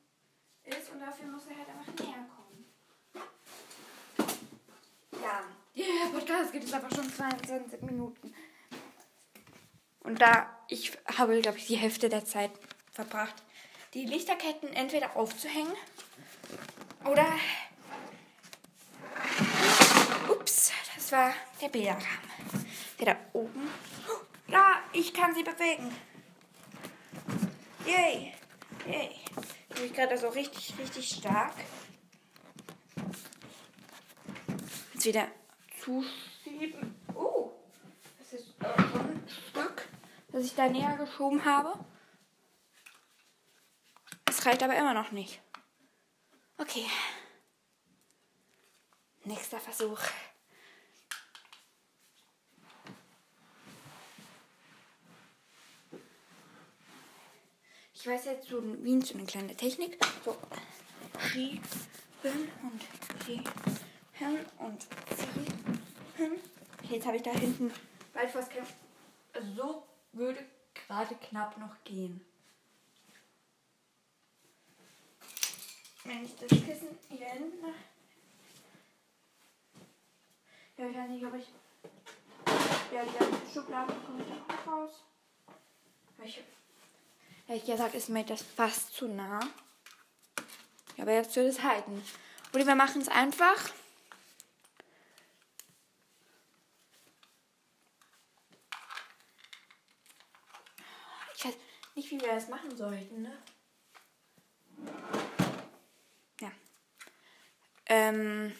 ist 0.63 0.91
und 0.91 0.99
dafür 0.99 1.27
muss 1.27 1.47
er 1.47 1.57
halt 1.57 1.69
einfach 1.69 2.05
näher 2.05 2.25
kommen. 2.29 2.65
Ja, 5.21 5.43
der 5.75 6.09
Podcast 6.11 6.51
geht 6.51 6.63
jetzt 6.63 6.73
einfach 6.73 6.93
schon 6.93 7.11
22 7.11 7.81
Minuten. 7.81 8.33
Und 10.03 10.21
da, 10.21 10.57
ich 10.67 10.97
habe, 11.17 11.39
glaube 11.41 11.57
ich, 11.57 11.67
die 11.67 11.75
Hälfte 11.75 12.09
der 12.09 12.25
Zeit 12.25 12.51
verbracht, 12.91 13.35
die 13.93 14.05
Lichterketten 14.05 14.73
entweder 14.73 15.15
aufzuhängen 15.15 15.73
oder. 17.05 17.27
Ups, 20.29 20.71
das 20.95 21.11
war 21.11 21.33
der 21.61 21.69
Bilderrahmen. 21.69 22.05
Der 22.99 23.13
da 23.13 23.19
oben. 23.33 23.69
Ja, 24.47 24.81
ich 24.93 25.13
kann 25.13 25.33
sie 25.33 25.43
bewegen. 25.43 25.93
Yay. 27.85 28.33
Yay. 28.87 29.15
Bin 29.69 29.85
ich 29.85 29.93
gerade 29.93 30.17
so 30.17 30.29
richtig, 30.29 30.73
richtig 30.79 31.09
stark. 31.09 31.53
Jetzt 34.93 35.05
wieder 35.05 35.27
zuschieben. 35.81 36.95
Oh, 37.15 37.51
das 38.19 38.33
ist 38.33 38.53
äh, 38.59 38.65
ein 38.65 39.27
Stück, 39.27 39.87
das 40.31 40.45
ich 40.45 40.55
da 40.55 40.69
näher 40.69 40.95
geschoben 40.97 41.43
habe. 41.43 41.73
Es 44.29 44.45
reicht 44.45 44.63
aber 44.63 44.77
immer 44.77 44.93
noch 44.93 45.11
nicht. 45.11 45.41
Okay. 46.57 46.85
Nächster 49.23 49.59
Versuch. 49.59 49.99
Ich 57.93 58.07
weiß 58.07 58.25
jetzt 58.25 58.47
so 58.47 58.63
wie 58.83 58.99
so 59.01 59.13
eine 59.13 59.25
kleine 59.25 59.55
Technik. 59.55 59.99
So, 60.25 60.35
schieben 61.19 61.61
und 62.23 62.81
schieben 63.23 63.90
und 64.59 64.81
ziehen. 64.81 66.41
Jetzt 66.89 67.05
habe 67.05 67.17
ich 67.17 67.23
da 67.23 67.31
hinten 67.31 67.71
kämpfen. 68.49 68.75
Also 69.33 69.51
so 69.55 69.87
würde 70.13 70.45
gerade 70.73 71.15
knapp 71.15 71.57
noch 71.57 71.83
gehen. 71.83 72.23
Wenn 76.03 76.25
ich 76.25 76.35
das 76.35 76.49
Kissen 76.49 76.97
hier 77.09 77.27
hinten. 77.27 77.65
Ja, 80.77 80.87
ich 80.87 80.97
weiß 80.97 81.09
nicht, 81.09 81.25
ob 81.25 81.35
ich. 81.35 81.47
Ja, 82.91 83.05
die 83.05 83.17
ganzen 83.17 83.53
Schubladen 83.53 83.95
komme 84.05 84.23
ich 84.23 84.27
da 84.27 84.53
auch 84.53 84.67
raus. 84.67 85.03
Ich, 86.23 86.43
ehrlich 87.47 87.65
gesagt 87.65 87.95
ist 87.95 88.09
mir 88.09 88.23
das 88.23 88.41
fast 88.41 88.93
zu 88.93 89.07
nah. 89.07 89.39
Aber 90.97 91.13
jetzt 91.13 91.35
wird 91.35 91.47
es 91.47 91.63
halten. 91.63 92.03
Oder 92.53 92.65
wir 92.65 92.75
machen 92.75 93.01
es 93.01 93.07
einfach. 93.07 93.71
Ich 101.35 101.45
weiß 101.45 101.55
nicht, 101.95 102.10
wie 102.21 102.25
wir 102.25 102.35
das 102.35 102.47
machen 102.49 102.75
sollten, 102.75 103.23
ne? 103.23 103.37
Ja. 106.39 106.51
Ähm. 107.87 108.53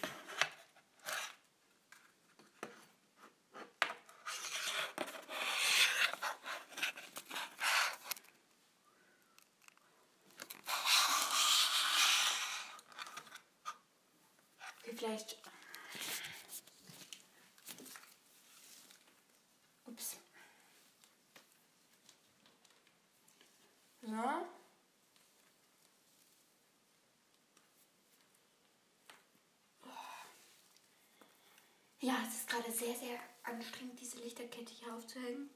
Okay, 14.82 14.96
Vielleicht. 14.96 15.38
Ups. 19.86 20.16
So. 24.02 24.52
Ja, 32.02 32.16
es 32.26 32.34
ist 32.34 32.48
gerade 32.48 32.72
sehr, 32.72 32.96
sehr 32.96 33.16
anstrengend, 33.44 34.00
diese 34.00 34.18
Lichterkette 34.18 34.72
hier 34.72 34.92
aufzuhängen. 34.92 35.48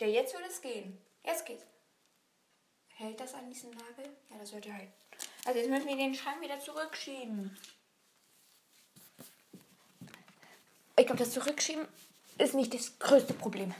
Ja, 0.00 0.08
jetzt 0.08 0.34
würde 0.34 0.48
es 0.48 0.60
gehen. 0.60 0.98
Jetzt 1.22 1.46
geht's. 1.46 1.64
Hält 2.88 3.20
das 3.20 3.34
an 3.34 3.48
diesem 3.48 3.70
Nagel? 3.70 4.16
Ja, 4.28 4.38
das 4.38 4.50
sollte 4.50 4.74
halten. 4.74 4.92
Also 5.44 5.60
jetzt 5.60 5.70
müssen 5.70 5.86
wir 5.86 5.96
den 5.96 6.16
Schrank 6.16 6.40
wieder 6.40 6.58
zurückschieben. 6.58 7.56
Ich 10.98 11.06
glaube, 11.06 11.20
das 11.20 11.30
Zurückschieben 11.30 11.86
ist 12.38 12.54
nicht 12.54 12.74
das 12.74 12.98
größte 12.98 13.34
Problem. 13.34 13.72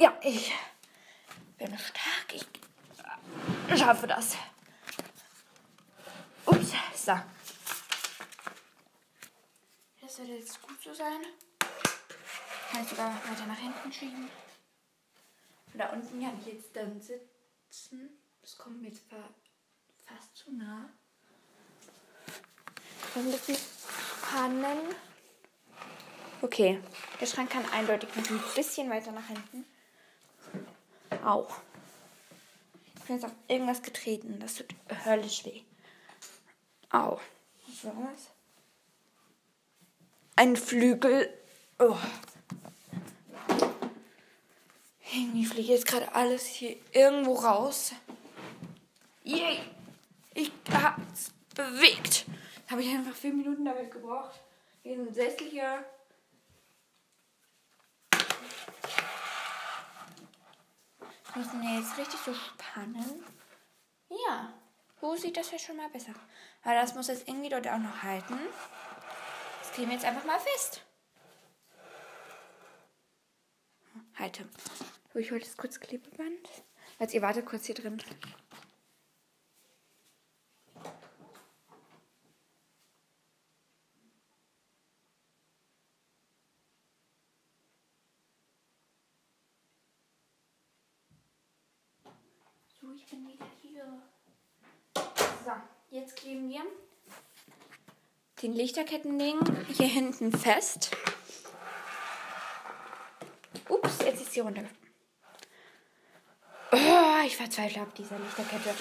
Ja, 0.00 0.18
ich 0.24 0.52
bin 1.56 1.78
stark. 1.78 2.34
Ich 2.34 3.78
schaffe 3.78 4.08
das. 4.08 4.36
Ups, 6.46 6.72
so. 6.94 7.12
Das 10.00 10.16
sollte 10.16 10.32
jetzt 10.32 10.60
gut 10.62 10.82
so 10.82 10.92
sein. 10.92 11.20
Kann 12.70 12.82
ich 12.82 12.88
sogar 12.88 13.14
weiter 13.14 13.46
nach 13.46 13.58
hinten 13.58 13.92
schieben. 13.92 14.28
Da 15.74 15.90
unten 15.90 16.22
kann 16.22 16.38
ich 16.40 16.54
jetzt 16.54 16.74
dann 16.74 17.00
sitzen. 17.00 18.18
Das 18.42 18.58
kommt 18.58 18.82
mir 18.82 18.88
jetzt 18.88 19.02
fast 19.08 20.36
zu 20.36 20.52
nah. 20.52 20.90
Ein 23.14 23.30
bisschen 23.30 23.56
spannen. 23.56 24.94
Okay, 26.42 26.80
der 27.20 27.26
Schrank 27.26 27.50
kann 27.50 27.64
eindeutig 27.70 28.08
noch 28.16 28.30
ein 28.30 28.40
bisschen 28.54 28.88
weiter 28.88 29.12
nach 29.12 29.26
hinten. 29.26 29.66
Auch. 31.24 31.60
Ich 32.96 33.02
bin 33.04 33.16
jetzt 33.16 33.24
auf 33.24 33.34
irgendwas 33.48 33.82
getreten. 33.82 34.38
Das 34.40 34.54
tut 34.54 34.74
höllisch 35.04 35.44
weh. 35.44 35.62
Au. 36.90 37.20
Was 37.66 37.84
war 37.84 38.10
das? 38.12 38.30
Ein 40.36 40.56
Flügel. 40.56 41.32
Oh. 41.78 41.96
Irgendwie 45.12 45.44
fliegt 45.44 45.68
jetzt 45.68 45.86
gerade 45.86 46.12
alles 46.14 46.44
hier 46.46 46.76
irgendwo 46.92 47.34
raus. 47.34 47.92
Yay! 49.24 49.60
Ich 50.34 50.52
hab's 50.72 51.32
bewegt. 51.54 52.26
Habe 52.70 52.82
ich 52.82 52.94
einfach 52.94 53.14
vier 53.14 53.32
Minuten 53.32 53.64
damit 53.64 53.90
gebraucht. 53.90 54.40
Diesen 54.84 55.12
Sessel 55.12 55.48
hier. 55.48 55.84
Müssen 61.34 61.62
wir 61.62 61.78
jetzt 61.78 61.96
richtig 61.98 62.20
so 62.20 62.34
spannen. 62.34 63.24
Ja, 64.08 64.52
so 65.00 65.14
sieht 65.16 65.36
das 65.36 65.50
ja 65.52 65.58
schon 65.58 65.76
mal 65.76 65.88
besser. 65.88 66.12
Aber 66.62 66.74
das 66.74 66.94
muss 66.94 67.08
jetzt 67.08 67.26
irgendwie 67.28 67.48
dort 67.48 67.66
auch 67.68 67.78
noch 67.78 68.02
halten. 68.02 68.38
Das 69.60 69.72
kleben 69.72 69.90
wir 69.90 69.96
jetzt 69.96 70.06
einfach 70.06 70.24
mal 70.24 70.38
fest. 70.38 70.82
Halte. 74.18 74.46
Ich 75.14 75.30
hole 75.30 75.40
das 75.40 75.56
kurz 75.56 75.80
Klebeband. 75.80 76.48
Jetzt 76.98 77.14
ihr 77.14 77.22
wartet 77.22 77.46
kurz 77.46 77.64
hier 77.64 77.74
drin. 77.74 78.00
So, 92.80 92.92
ich 92.92 93.06
bin 93.06 93.26
wieder 93.28 93.46
hier. 93.60 94.02
So, 95.44 95.52
jetzt 95.90 96.16
kleben 96.30 96.48
wir 96.48 96.62
den 98.40 98.52
Lichterkettenring 98.52 99.40
hier 99.66 99.88
hinten 99.88 100.30
fest. 100.30 100.96
Ups, 103.68 103.98
jetzt 104.04 104.22
ist 104.22 104.32
sie 104.32 104.40
runtergefallen. 104.40 104.78
Oh, 106.70 107.26
ich 107.26 107.36
verzweifle 107.36 107.82
ab 107.82 107.92
dieser 107.96 108.16
Lichterkette. 108.20 108.74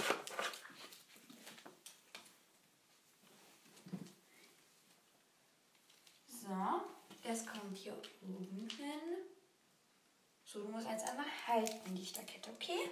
So, 6.28 6.82
das 7.24 7.48
kommt 7.48 7.76
hier 7.76 8.00
oben 8.22 8.70
hin. 8.78 9.26
So, 10.46 10.62
du 10.62 10.68
musst 10.70 10.88
jetzt 10.88 11.10
einmal 11.10 11.26
halten, 11.48 11.96
Lichterkette, 11.96 12.52
okay? 12.52 12.92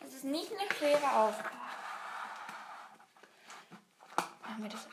Das 0.00 0.14
ist 0.14 0.24
nicht 0.24 0.50
eine 0.52 0.74
schwere 0.74 1.16
Aufgabe. 1.16 1.87
Machen 4.48 4.62
wir 4.62 4.70
das 4.70 4.88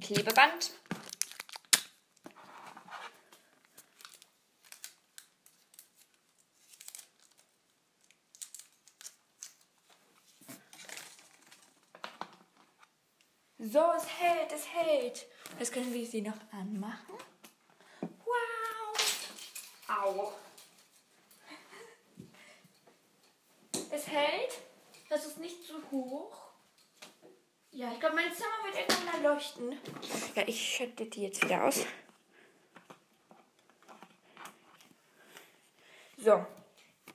Klebeband. 0.00 0.72
So, 13.58 13.92
es 13.94 14.08
hält, 14.18 14.52
es 14.52 14.66
hält. 14.66 15.26
Jetzt 15.58 15.72
können 15.72 15.92
wir 15.92 16.06
sie 16.06 16.22
noch 16.22 16.32
anmachen. 16.52 17.14
Wow. 18.00 19.28
Au. 19.88 20.32
Es 23.90 24.06
hält. 24.06 24.58
Das 25.10 25.26
ist 25.26 25.36
nicht 25.36 25.62
zu 25.64 25.74
hoch. 25.90 26.49
Ja, 27.72 27.92
ich 27.92 28.00
glaube, 28.00 28.16
mein 28.16 28.32
Zimmer 28.32 28.64
wird 28.64 28.78
irgendwann 28.78 29.22
mal 29.22 29.32
leuchten. 29.32 29.78
Ja, 30.34 30.42
ich 30.46 30.60
schütte 30.60 31.06
die 31.06 31.22
jetzt 31.22 31.42
wieder 31.44 31.64
aus. 31.64 31.86
So, 36.18 36.44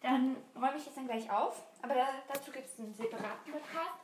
dann 0.02 0.38
räume 0.56 0.78
ich 0.78 0.86
das 0.86 0.96
dann 0.96 1.08
gleich 1.08 1.30
auf. 1.30 1.64
Aber 1.82 1.94
da, 1.94 2.08
dazu 2.32 2.52
gibt 2.52 2.66
es 2.66 2.80
einen 2.80 2.94
separaten 2.94 3.52
Podcast. 3.52 4.00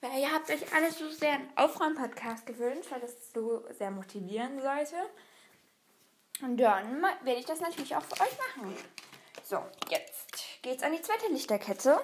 Weil 0.00 0.20
ihr 0.20 0.32
habt 0.32 0.50
euch 0.50 0.72
alle 0.74 0.90
so 0.92 1.08
sehr 1.10 1.32
einen 1.32 1.50
Aufräumen-Podcast 1.56 2.46
gewünscht, 2.46 2.90
weil 2.90 3.00
das 3.00 3.32
so 3.32 3.64
sehr 3.70 3.90
motivieren 3.90 4.60
sollte. 4.60 4.96
Und 6.42 6.58
dann 6.58 7.02
werde 7.22 7.40
ich 7.40 7.46
das 7.46 7.60
natürlich 7.60 7.96
auch 7.96 8.02
für 8.02 8.20
euch 8.22 8.36
machen. 8.56 8.76
So, 9.42 9.62
jetzt 9.88 10.62
geht's 10.62 10.82
an 10.82 10.92
die 10.92 11.00
zweite 11.00 11.28
Lichterkette. 11.28 12.00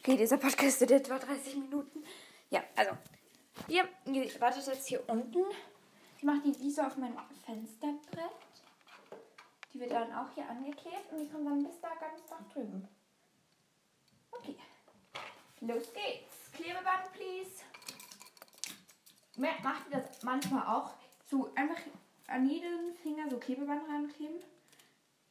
Okay, 0.00 0.16
dieser 0.16 0.38
Podcast 0.38 0.80
wird 0.80 0.90
etwa 0.90 1.18
30 1.18 1.56
Minuten. 1.56 2.04
Ja, 2.50 2.62
also, 2.76 2.96
ihr, 3.68 3.88
ihr 4.06 4.40
wartet 4.40 4.66
jetzt 4.66 4.88
hier 4.88 5.08
unten. 5.08 5.44
Ich 6.18 6.24
mache 6.24 6.40
die 6.40 6.58
wie 6.60 6.70
so 6.70 6.82
auf 6.82 6.96
mein 6.96 7.16
Fensterbrett. 7.46 8.30
Die 9.72 9.80
wird 9.80 9.92
dann 9.92 10.12
auch 10.12 10.28
hier 10.34 10.48
angeklebt 10.48 11.12
und 11.12 11.20
die 11.20 11.28
kommt 11.28 11.46
dann 11.46 11.62
bis 11.62 11.80
da 11.80 11.94
ganz 11.94 12.28
nach 12.28 12.52
drüben. 12.52 12.88
Okay, 14.32 14.56
los 15.60 15.92
geht's. 15.92 16.50
Klebeband, 16.52 17.12
please. 17.12 17.62
Macht 19.36 19.88
ihr 19.90 19.98
das 19.98 20.22
manchmal 20.22 20.66
auch? 20.66 20.94
So 21.30 21.52
einfach 21.54 21.80
an 22.26 22.48
jeden 22.48 22.94
Finger 22.96 23.30
so 23.30 23.38
Klebeband 23.38 23.88
rankleben, 23.88 24.42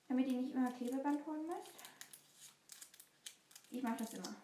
damit 0.08 0.28
ihr 0.28 0.42
nicht 0.42 0.56
immer 0.56 0.72
Klebeband 0.72 1.26
holen 1.26 1.46
müsst. 1.46 1.72
Ich 3.70 3.84
mache 3.84 3.98
das 3.98 4.14
immer. 4.14 4.36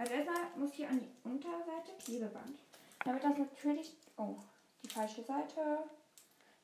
Also 0.00 0.14
erstmal 0.14 0.48
muss 0.56 0.72
hier 0.72 0.88
an 0.88 0.98
die 0.98 1.28
Unterseite 1.28 1.92
Klebeband. 2.02 2.58
Damit 3.04 3.22
das 3.22 3.36
natürlich. 3.36 3.92
Oh, 4.16 4.36
die 4.82 4.88
falsche 4.88 5.22
Seite. 5.22 5.84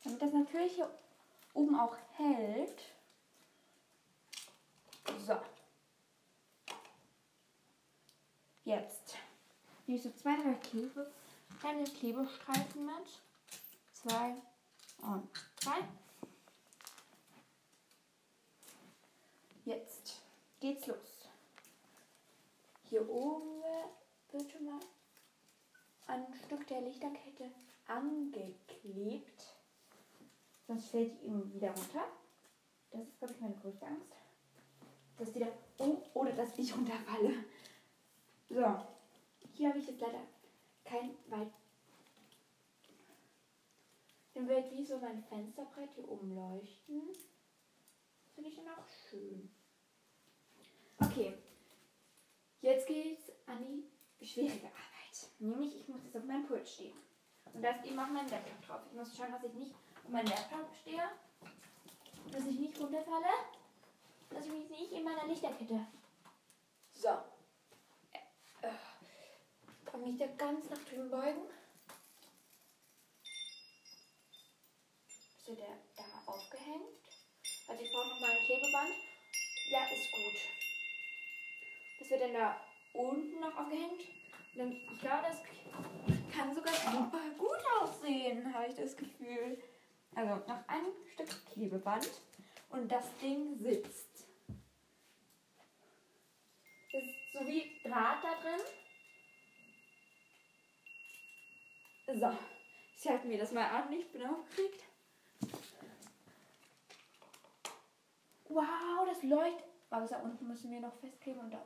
Damit 0.02 0.22
das 0.22 0.32
natürlich 0.32 0.76
hier 0.76 0.90
oben 1.52 1.78
auch 1.78 1.94
hält. 2.12 2.80
So. 5.26 5.36
Jetzt 8.64 9.16
nehme 9.86 9.98
ich 9.98 10.02
so 10.02 10.10
zwei, 10.12 10.34
drei 10.42 10.54
Klebe, 10.54 11.12
kleine 11.60 11.84
Klebestreifen 11.84 12.86
mit. 12.86 13.20
Zwei 13.92 14.34
und 15.02 15.28
drei. 15.60 15.80
Jetzt 19.66 20.22
geht's 20.58 20.86
los. 20.86 21.15
Hier 22.88 23.08
oben 23.08 23.62
wird 24.30 24.50
schon 24.50 24.64
mal 24.64 24.80
ein 26.06 26.24
Stück 26.44 26.66
der 26.68 26.82
Lichterkette 26.82 27.50
angeklebt. 27.86 29.56
Sonst 30.68 30.90
fällt 30.90 31.20
die 31.20 31.26
eben 31.26 31.52
wieder 31.52 31.68
runter. 31.68 32.04
Das 32.90 33.02
ist, 33.02 33.18
glaube 33.18 33.34
ich, 33.34 33.40
meine 33.40 33.56
größte 33.56 33.86
Angst. 33.86 34.12
Dass 35.18 35.32
die 35.32 35.40
da. 35.40 35.48
Oh, 35.78 35.96
oder 36.14 36.32
dass 36.32 36.56
ich 36.58 36.76
runterfalle. 36.76 37.44
So. 38.48 38.86
Hier 39.54 39.68
habe 39.68 39.78
ich 39.78 39.88
jetzt 39.88 40.00
leider 40.00 40.20
kein 40.84 41.10
weit. 41.28 41.50
Dann 44.34 44.48
wird 44.48 44.70
wie 44.70 44.84
so 44.84 44.98
mein 44.98 45.24
Fensterbrett 45.24 45.90
hier 45.94 46.08
oben 46.08 46.34
leuchten. 46.34 47.02
Finde 48.34 48.50
ich 48.50 48.56
dann 48.56 48.68
auch 48.68 48.86
schön. 49.08 49.50
Okay. 51.00 51.38
Jetzt 52.66 52.88
geht's 52.88 53.30
an 53.46 53.84
die 54.20 54.26
schwierige 54.26 54.66
Arbeit. 54.66 55.30
Nämlich, 55.38 55.76
ich 55.76 55.86
muss 55.86 56.02
jetzt 56.02 56.16
auf 56.16 56.24
meinem 56.24 56.48
Pult 56.48 56.68
stehen. 56.68 56.98
Und 57.54 57.62
da 57.62 57.70
ist 57.70 57.84
eben 57.84 57.96
auch 57.96 58.08
mein 58.08 58.28
Laptop 58.28 58.66
drauf. 58.66 58.80
Ich 58.90 58.98
muss 58.98 59.16
schauen, 59.16 59.30
dass 59.30 59.44
ich 59.44 59.52
nicht 59.52 59.72
auf 59.72 60.10
meinem 60.10 60.26
Laptop 60.26 60.68
stehe. 60.82 61.08
Dass 62.32 62.44
ich 62.44 62.58
nicht 62.58 62.80
runterfalle. 62.80 63.30
Dass 64.30 64.46
ich 64.46 64.50
mich 64.50 64.68
nicht 64.68 64.90
in 64.90 65.04
meiner 65.04 65.28
Lichterkette. 65.28 65.86
So. 66.92 67.08
Äh, 67.08 68.66
äh. 68.66 68.72
Kann 69.84 70.02
mich 70.02 70.18
da 70.18 70.26
ganz 70.26 70.68
nach 70.68 70.84
drüben 70.90 71.08
beugen. 71.08 71.42
Ist 75.06 75.46
der 75.46 75.78
da 75.96 76.32
aufgehängt? 76.32 76.82
Also 77.68 77.80
ich 77.84 77.92
brauche 77.92 78.08
nochmal 78.08 78.30
ein 78.30 78.44
Klebeband. 78.44 78.90
Ja, 79.70 79.84
ist 79.84 80.10
gut. 80.10 80.55
Das 82.06 82.20
wird 82.20 82.22
dann 82.22 82.34
da 82.34 82.60
unten 82.92 83.40
noch 83.40 83.58
aufgehängt. 83.58 84.00
Und 84.54 84.72
ich 84.72 85.00
glaube, 85.00 85.24
das 85.28 85.42
kann 86.32 86.54
sogar 86.54 86.72
super 86.72 87.18
gut 87.36 87.58
aussehen, 87.80 88.54
habe 88.54 88.68
ich 88.68 88.76
das 88.76 88.96
Gefühl. 88.96 89.60
Also 90.14 90.36
noch 90.46 90.68
ein 90.68 90.84
Stück 91.12 91.46
Klebeband 91.46 92.08
und 92.70 92.92
das 92.92 93.12
Ding 93.18 93.58
sitzt. 93.58 94.28
Das 96.92 97.02
ist 97.02 97.32
so 97.32 97.40
wie 97.40 97.80
Draht 97.82 98.22
da 98.22 98.34
drin. 98.40 98.60
So, 102.20 102.38
ich 102.96 103.08
halte 103.08 103.26
mir 103.26 103.38
das 103.38 103.50
mal 103.50 103.68
an, 103.68 103.92
ich 103.92 104.12
bin 104.12 104.24
aufgeregt. 104.24 104.84
Wow, 108.48 109.06
das 109.08 109.24
leuchtet. 109.24 109.64
Aber 109.90 110.06
da 110.06 110.18
unten 110.18 110.46
müssen 110.46 110.70
wir 110.70 110.80
noch 110.80 110.94
festkleben 111.00 111.40
und 111.40 111.50
da 111.52 111.64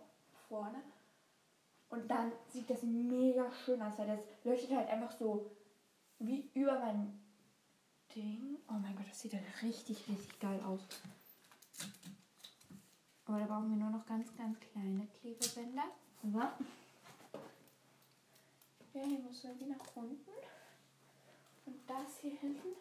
vorne. 0.51 0.83
Und 1.89 2.11
dann 2.11 2.33
sieht 2.49 2.69
das 2.69 2.83
mega 2.83 3.51
schön 3.53 3.81
aus, 3.81 3.97
weil 3.99 4.09
das 4.09 4.21
leuchtet 4.45 4.73
halt 4.73 4.89
einfach 4.89 5.11
so 5.19 5.51
wie 6.19 6.51
über 6.55 6.79
mein 6.79 7.19
Ding. 8.15 8.59
Oh 8.69 8.75
mein 8.75 8.95
Gott, 8.95 9.09
das 9.09 9.21
sieht 9.21 9.33
halt 9.33 9.45
richtig, 9.63 10.07
richtig 10.09 10.39
geil 10.39 10.61
aus. 10.63 10.81
Aber 13.25 13.39
da 13.39 13.47
brauchen 13.47 13.71
wir 13.71 13.77
nur 13.77 13.91
noch 13.91 14.05
ganz, 14.07 14.37
ganz 14.37 14.59
kleine 14.61 15.07
Klebebänder. 15.21 15.85
So. 16.23 16.39
Ja, 16.39 16.53
hier 18.93 19.19
muss 19.21 19.45
irgendwie 19.45 19.67
nach 19.67 19.97
unten. 19.97 20.31
Und 21.67 21.77
das 21.89 22.19
hier 22.21 22.37
hinten 22.37 22.77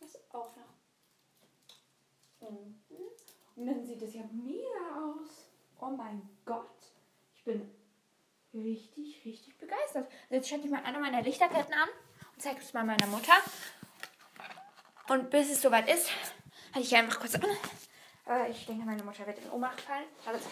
muss 0.00 0.16
auch 0.30 0.50
nach 0.56 0.72
unten. 2.48 2.96
Und 3.56 3.66
dann 3.66 3.84
sieht 3.84 4.00
es 4.02 4.14
ja 4.14 4.22
mega 4.32 4.96
aus. 4.96 5.46
Oh 5.78 5.90
mein 5.90 6.22
Gott. 6.44 6.91
Ich 7.44 7.52
bin 7.52 7.68
richtig, 8.54 9.20
richtig 9.24 9.58
begeistert. 9.58 10.08
Jetzt 10.30 10.48
schalte 10.48 10.66
ich 10.66 10.70
mal 10.70 10.84
eine 10.84 11.00
meiner 11.00 11.22
Lichterketten 11.22 11.74
an 11.74 11.88
und 12.34 12.40
zeige 12.40 12.60
es 12.60 12.72
mal 12.72 12.84
meiner 12.84 13.06
Mutter. 13.08 13.32
Und 15.08 15.28
bis 15.28 15.50
es 15.50 15.60
soweit 15.60 15.88
ist, 15.88 16.08
halte 16.72 16.86
ich 16.86 16.94
einfach 16.94 17.18
kurz 17.18 17.34
an. 17.34 17.44
Aber 18.26 18.48
ich 18.48 18.64
denke, 18.64 18.84
meine 18.84 19.02
Mutter 19.02 19.26
wird 19.26 19.38
in 19.40 19.50
Ohnmacht 19.50 19.80
fallen. 19.80 20.04
Also, 20.24 20.48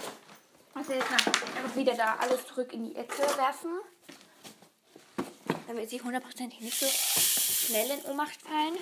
also 0.74 0.92
jetzt 0.92 1.10
mal 1.10 1.18
einfach 1.18 1.76
wieder 1.76 1.94
da 1.94 2.16
alles 2.16 2.44
zurück 2.44 2.72
in 2.72 2.82
die 2.82 2.96
Ecke 2.96 3.22
werfen. 3.36 3.78
Damit 5.68 5.90
sie 5.90 6.02
hundertprozentig 6.02 6.60
nicht 6.60 6.76
so 6.76 6.86
schnell 6.86 7.88
in 7.88 8.04
Ohnmacht 8.06 8.42
fallen. 8.42 8.76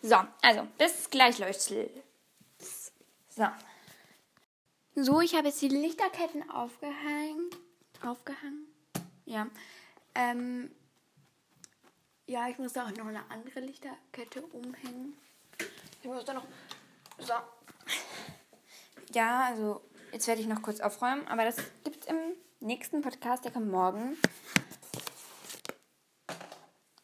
So, 0.00 0.16
also, 0.40 0.66
bis 0.78 1.10
gleich, 1.10 1.38
Leute. 1.38 2.07
So. 3.38 3.46
So, 4.96 5.20
ich 5.20 5.36
habe 5.36 5.46
jetzt 5.46 5.62
die 5.62 5.68
Lichterketten 5.68 6.50
aufgehängt. 6.50 7.56
Aufgehangen? 8.04 8.66
Ja. 9.26 9.46
Ähm, 10.16 10.72
ja, 12.26 12.48
ich 12.48 12.58
muss 12.58 12.72
da 12.72 12.86
auch 12.86 12.90
noch 12.90 13.06
eine 13.06 13.30
andere 13.30 13.60
Lichterkette 13.60 14.42
umhängen. 14.42 15.16
Ich 16.02 16.08
muss 16.08 16.24
da 16.24 16.34
noch. 16.34 16.42
So. 17.18 17.34
Ja, 19.12 19.44
also 19.44 19.82
jetzt 20.10 20.26
werde 20.26 20.40
ich 20.40 20.48
noch 20.48 20.60
kurz 20.60 20.80
aufräumen, 20.80 21.28
aber 21.28 21.44
das 21.44 21.58
gibt 21.84 22.02
es 22.02 22.06
im 22.08 22.16
nächsten 22.58 23.02
Podcast, 23.02 23.44
der 23.44 23.52
kommt 23.52 23.70
morgen. 23.70 24.16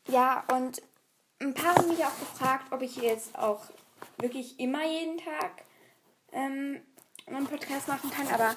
Ja, 0.09 0.45
und 0.53 0.83
ein 1.41 1.55
paar 1.55 1.77
haben 1.77 1.89
mich 1.91 2.05
auch 2.05 2.19
gefragt, 2.19 2.73
ob 2.73 2.83
ich 2.83 2.97
jetzt 2.97 3.39
auch 3.39 3.63
wirklich 4.19 4.59
immer 4.59 4.85
jeden 4.85 5.19
Tag 5.19 5.65
ähm, 6.35 6.81
einen 7.27 7.47
Podcast 7.47 7.89
machen 7.89 8.11
kann, 8.11 8.29
aber 8.29 8.55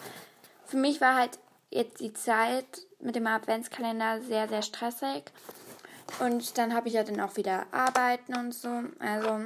für 0.65 0.77
mich 0.77 0.99
war 0.99 1.15
halt 1.15 1.39
jetzt 1.69 1.99
die 1.99 2.13
Zeit 2.13 2.65
mit 2.99 3.15
dem 3.15 3.27
Adventskalender 3.27 4.21
sehr, 4.21 4.47
sehr 4.47 4.61
stressig. 4.61 5.23
Und 6.19 6.57
dann 6.57 6.73
habe 6.73 6.87
ich 6.87 6.95
ja 6.95 7.03
dann 7.03 7.19
auch 7.19 7.35
wieder 7.35 7.65
Arbeiten 7.71 8.35
und 8.35 8.53
so. 8.53 8.69
Also 8.99 9.41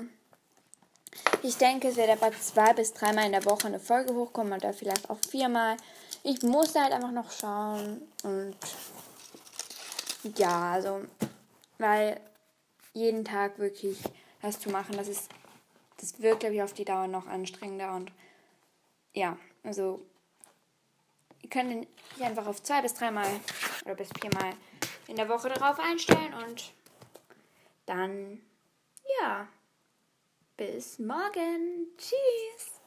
ich 1.42 1.58
denke, 1.58 1.90
es 1.90 1.98
wird 1.98 2.10
aber 2.10 2.32
zwei 2.32 2.74
bis 2.74 2.94
dreimal 2.94 3.26
in 3.26 3.32
der 3.32 3.46
Woche 3.46 3.68
eine 3.68 3.80
Folge 3.80 4.14
hochkommen 4.14 4.54
oder 4.54 4.74
vielleicht 4.74 5.10
auch 5.10 5.18
viermal. 5.30 5.78
Ich 6.24 6.42
muss 6.44 6.76
halt 6.76 6.94
einfach 6.94 7.12
noch 7.12 7.32
schauen 7.32 8.02
und 8.24 8.56
ja, 10.36 10.74
also 10.74 11.02
weil 11.80 12.20
jeden 12.94 13.26
Tag 13.26 13.58
wirklich 13.58 13.98
das 14.42 14.60
zu 14.60 14.70
machen, 14.70 14.96
das 14.96 15.08
ist, 15.08 15.30
das 16.02 16.22
wird 16.22 16.42
glaube 16.42 16.56
ich 16.56 16.64
auf 16.64 16.74
die 16.74 16.86
Dauer 16.86 17.08
noch 17.08 17.28
anstrengender 17.28 17.94
und 17.94 18.12
ja, 19.14 19.38
also 19.64 20.02
ihr 21.42 21.50
könnt 21.50 21.88
dich 22.16 22.24
einfach 22.24 22.48
auf 22.48 22.62
zwei 22.64 22.82
bis 22.82 22.94
dreimal 22.94 23.28
oder 23.86 23.96
bis 23.96 24.10
viermal 24.20 24.54
in 25.08 25.16
der 25.16 25.30
Woche 25.30 25.50
darauf 25.50 25.80
einstellen 25.80 26.34
und 26.46 26.74
dann, 27.86 28.42
ja, 29.20 29.48
bis 30.58 31.00
morgen. 31.00 31.88
Tschüss. 31.98 32.81